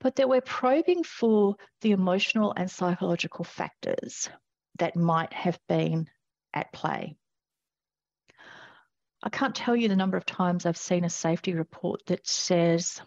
but 0.00 0.16
that 0.16 0.28
we're 0.28 0.40
probing 0.40 1.04
for 1.04 1.56
the 1.80 1.92
emotional 1.92 2.52
and 2.56 2.70
psychological 2.70 3.44
factors 3.44 4.28
that 4.78 4.96
might 4.96 5.32
have 5.32 5.58
been 5.68 6.06
at 6.52 6.72
play. 6.72 7.16
I 9.22 9.30
can't 9.30 9.54
tell 9.54 9.74
you 9.74 9.88
the 9.88 9.96
number 9.96 10.16
of 10.16 10.26
times 10.26 10.66
I've 10.66 10.76
seen 10.76 11.04
a 11.04 11.10
safety 11.10 11.54
report 11.54 12.04
that 12.06 12.26
says 12.26 13.00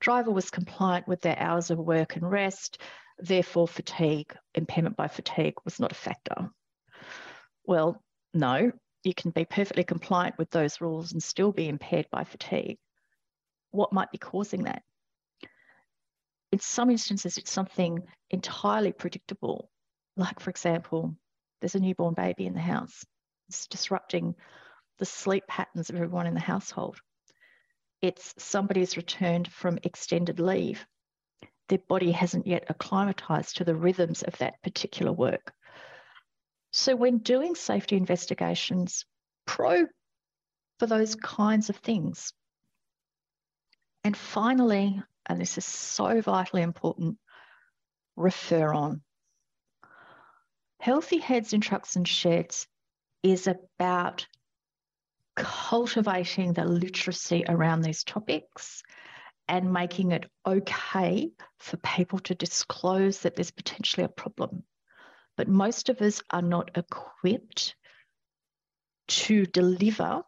driver 0.00 0.30
was 0.30 0.50
compliant 0.50 1.08
with 1.08 1.20
their 1.20 1.38
hours 1.38 1.70
of 1.70 1.78
work 1.78 2.16
and 2.16 2.30
rest, 2.30 2.80
therefore 3.18 3.66
fatigue, 3.66 4.34
impairment 4.54 4.96
by 4.96 5.08
fatigue 5.08 5.54
was 5.64 5.80
not 5.80 5.92
a 5.92 5.96
factor. 5.96 6.50
Well, 7.64 8.02
no, 8.32 8.72
you 9.02 9.14
can 9.14 9.30
be 9.30 9.44
perfectly 9.44 9.84
compliant 9.84 10.38
with 10.38 10.50
those 10.50 10.80
rules 10.80 11.12
and 11.12 11.22
still 11.22 11.52
be 11.52 11.68
impaired 11.68 12.06
by 12.10 12.24
fatigue. 12.24 12.78
What 13.70 13.92
might 13.92 14.10
be 14.12 14.18
causing 14.18 14.64
that? 14.64 14.82
In 16.52 16.60
some 16.60 16.90
instances, 16.90 17.38
it's 17.38 17.50
something 17.50 18.02
entirely 18.30 18.92
predictable. 18.92 19.70
Like, 20.16 20.40
for 20.40 20.50
example, 20.50 21.16
there's 21.60 21.74
a 21.74 21.80
newborn 21.80 22.14
baby 22.14 22.46
in 22.46 22.54
the 22.54 22.60
house. 22.60 23.04
It's 23.48 23.66
disrupting 23.66 24.34
the 24.98 25.06
sleep 25.06 25.46
patterns 25.46 25.90
of 25.90 25.96
everyone 25.96 26.26
in 26.26 26.34
the 26.34 26.40
household. 26.40 27.00
It's 28.02 28.34
somebody's 28.38 28.96
returned 28.96 29.50
from 29.50 29.78
extended 29.82 30.40
leave. 30.40 30.86
Their 31.68 31.78
body 31.78 32.12
hasn't 32.12 32.46
yet 32.46 32.66
acclimatized 32.68 33.56
to 33.56 33.64
the 33.64 33.74
rhythms 33.74 34.22
of 34.22 34.36
that 34.38 34.62
particular 34.62 35.12
work. 35.12 35.52
So, 36.72 36.94
when 36.94 37.18
doing 37.18 37.54
safety 37.54 37.96
investigations, 37.96 39.04
probe 39.46 39.88
for 40.78 40.86
those 40.86 41.14
kinds 41.14 41.70
of 41.70 41.76
things. 41.76 42.32
And 44.04 44.16
finally, 44.16 45.02
and 45.26 45.40
this 45.40 45.58
is 45.58 45.64
so 45.64 46.20
vitally 46.20 46.62
important, 46.62 47.18
refer 48.14 48.72
on. 48.72 49.02
Healthy 50.80 51.18
Heads 51.18 51.52
in 51.52 51.60
Trucks 51.60 51.96
and 51.96 52.06
Sheds 52.06 52.68
is 53.22 53.46
about 53.46 54.26
cultivating 55.36 56.52
the 56.52 56.64
literacy 56.64 57.44
around 57.48 57.82
these 57.82 58.04
topics 58.04 58.82
and 59.48 59.72
making 59.72 60.12
it 60.12 60.28
okay 60.46 61.30
for 61.58 61.76
people 61.76 62.18
to 62.20 62.34
disclose 62.34 63.20
that 63.20 63.36
there's 63.36 63.50
potentially 63.50 64.04
a 64.04 64.08
problem. 64.08 64.64
But 65.36 65.48
most 65.48 65.88
of 65.88 66.00
us 66.00 66.22
are 66.30 66.42
not 66.42 66.70
equipped 66.76 67.76
to 69.08 69.46
deliver 69.46 70.22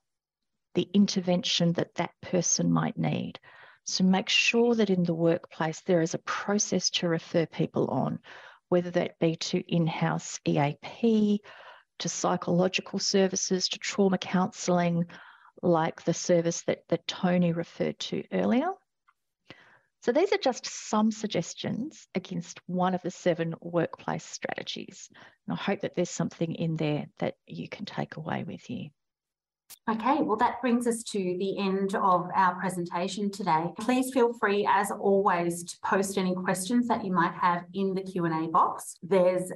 the 0.75 0.89
intervention 0.95 1.73
that 1.73 1.95
that 1.97 2.13
person 2.23 2.71
might 2.71 2.97
need. 2.97 3.41
So 3.85 4.05
make 4.05 4.29
sure 4.29 4.75
that 4.75 4.91
in 4.91 5.03
the 5.03 5.15
workplace 5.15 5.81
there 5.81 6.03
is 6.03 6.15
a 6.15 6.19
process 6.19 6.91
to 6.91 7.09
refer 7.09 7.47
people 7.47 7.89
on, 7.89 8.21
whether 8.69 8.91
that 8.91 9.19
be 9.19 9.37
to 9.37 9.59
in 9.67 9.87
house 9.87 10.39
EAP, 10.47 11.41
to 11.99 12.09
psychological 12.09 12.99
services, 12.99 13.69
to 13.69 13.79
trauma 13.79 14.19
counselling, 14.19 15.07
like 15.63 16.03
the 16.05 16.15
service 16.15 16.63
that, 16.63 16.85
that 16.89 17.07
Tony 17.07 17.53
referred 17.53 17.99
to 17.99 18.25
earlier. 18.33 18.71
So 20.03 20.13
these 20.13 20.33
are 20.33 20.39
just 20.39 20.65
some 20.67 21.11
suggestions 21.11 22.07
against 22.15 22.61
one 22.67 22.95
of 22.95 23.03
the 23.03 23.11
seven 23.11 23.55
workplace 23.61 24.25
strategies. 24.25 25.09
And 25.47 25.59
I 25.59 25.61
hope 25.61 25.81
that 25.81 25.97
there's 25.97 26.11
something 26.11 26.55
in 26.55 26.77
there 26.77 27.07
that 27.19 27.35
you 27.47 27.69
can 27.69 27.85
take 27.85 28.17
away 28.17 28.45
with 28.45 28.71
you. 28.71 28.91
Okay, 29.91 30.23
well, 30.23 30.37
that 30.37 30.61
brings 30.61 30.87
us 30.87 31.03
to 31.03 31.19
the 31.19 31.59
end 31.59 31.95
of 31.95 32.29
our 32.35 32.55
presentation 32.59 33.31
today. 33.31 33.67
Please 33.81 34.11
feel 34.13 34.33
free, 34.35 34.67
as 34.71 34.91
always, 34.91 35.65
to 35.65 35.79
post 35.85 36.17
any 36.19 36.35
questions 36.35 36.87
that 36.89 37.05
you 37.05 37.13
might 37.13 37.35
have 37.35 37.65
in 37.75 37.95
the 37.95 38.03
Q&A 38.03 38.49
box. 38.49 38.97
There's 39.03 39.51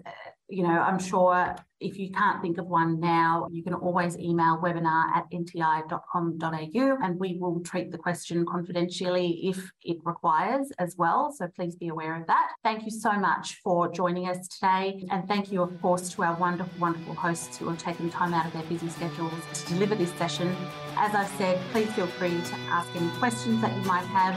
you 0.52 0.62
know, 0.62 0.68
I'm 0.68 0.98
sure 0.98 1.56
if 1.80 1.98
you 1.98 2.10
can't 2.10 2.42
think 2.42 2.58
of 2.58 2.66
one 2.66 3.00
now, 3.00 3.48
you 3.50 3.62
can 3.62 3.72
always 3.72 4.18
email 4.18 4.60
webinar 4.62 5.06
at 5.16 5.24
nti.com.au 5.32 6.96
and 7.02 7.18
we 7.18 7.38
will 7.40 7.60
treat 7.60 7.90
the 7.90 7.96
question 7.96 8.44
confidentially 8.44 9.40
if 9.44 9.72
it 9.82 9.96
requires 10.04 10.70
as 10.78 10.94
well. 10.98 11.32
So 11.34 11.48
please 11.48 11.74
be 11.74 11.88
aware 11.88 12.20
of 12.20 12.26
that. 12.26 12.50
Thank 12.62 12.84
you 12.84 12.90
so 12.90 13.12
much 13.12 13.60
for 13.64 13.90
joining 13.90 14.28
us 14.28 14.46
today. 14.46 15.02
And 15.10 15.26
thank 15.26 15.50
you, 15.50 15.62
of 15.62 15.80
course, 15.80 16.10
to 16.10 16.22
our 16.22 16.36
wonderful, 16.36 16.78
wonderful 16.78 17.14
hosts 17.14 17.56
who 17.56 17.70
have 17.70 17.78
taken 17.78 18.10
time 18.10 18.34
out 18.34 18.44
of 18.44 18.52
their 18.52 18.64
busy 18.64 18.90
schedules 18.90 19.32
to 19.54 19.68
deliver 19.72 19.94
this 19.94 20.12
session. 20.18 20.54
As 20.96 21.14
I've 21.14 21.30
said, 21.38 21.58
please 21.72 21.90
feel 21.92 22.06
free 22.06 22.28
to 22.42 22.54
ask 22.68 22.94
any 22.94 23.08
questions 23.18 23.62
that 23.62 23.74
you 23.74 23.82
might 23.84 24.04
have, 24.04 24.34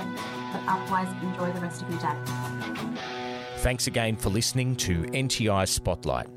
but 0.54 0.62
otherwise 0.66 1.14
enjoy 1.22 1.52
the 1.52 1.60
rest 1.60 1.82
of 1.82 1.90
your 1.90 2.00
day. 2.00 3.25
Thanks 3.66 3.88
again 3.88 4.16
for 4.16 4.30
listening 4.30 4.76
to 4.76 5.06
NTI 5.06 5.68
Spotlight. 5.68 6.28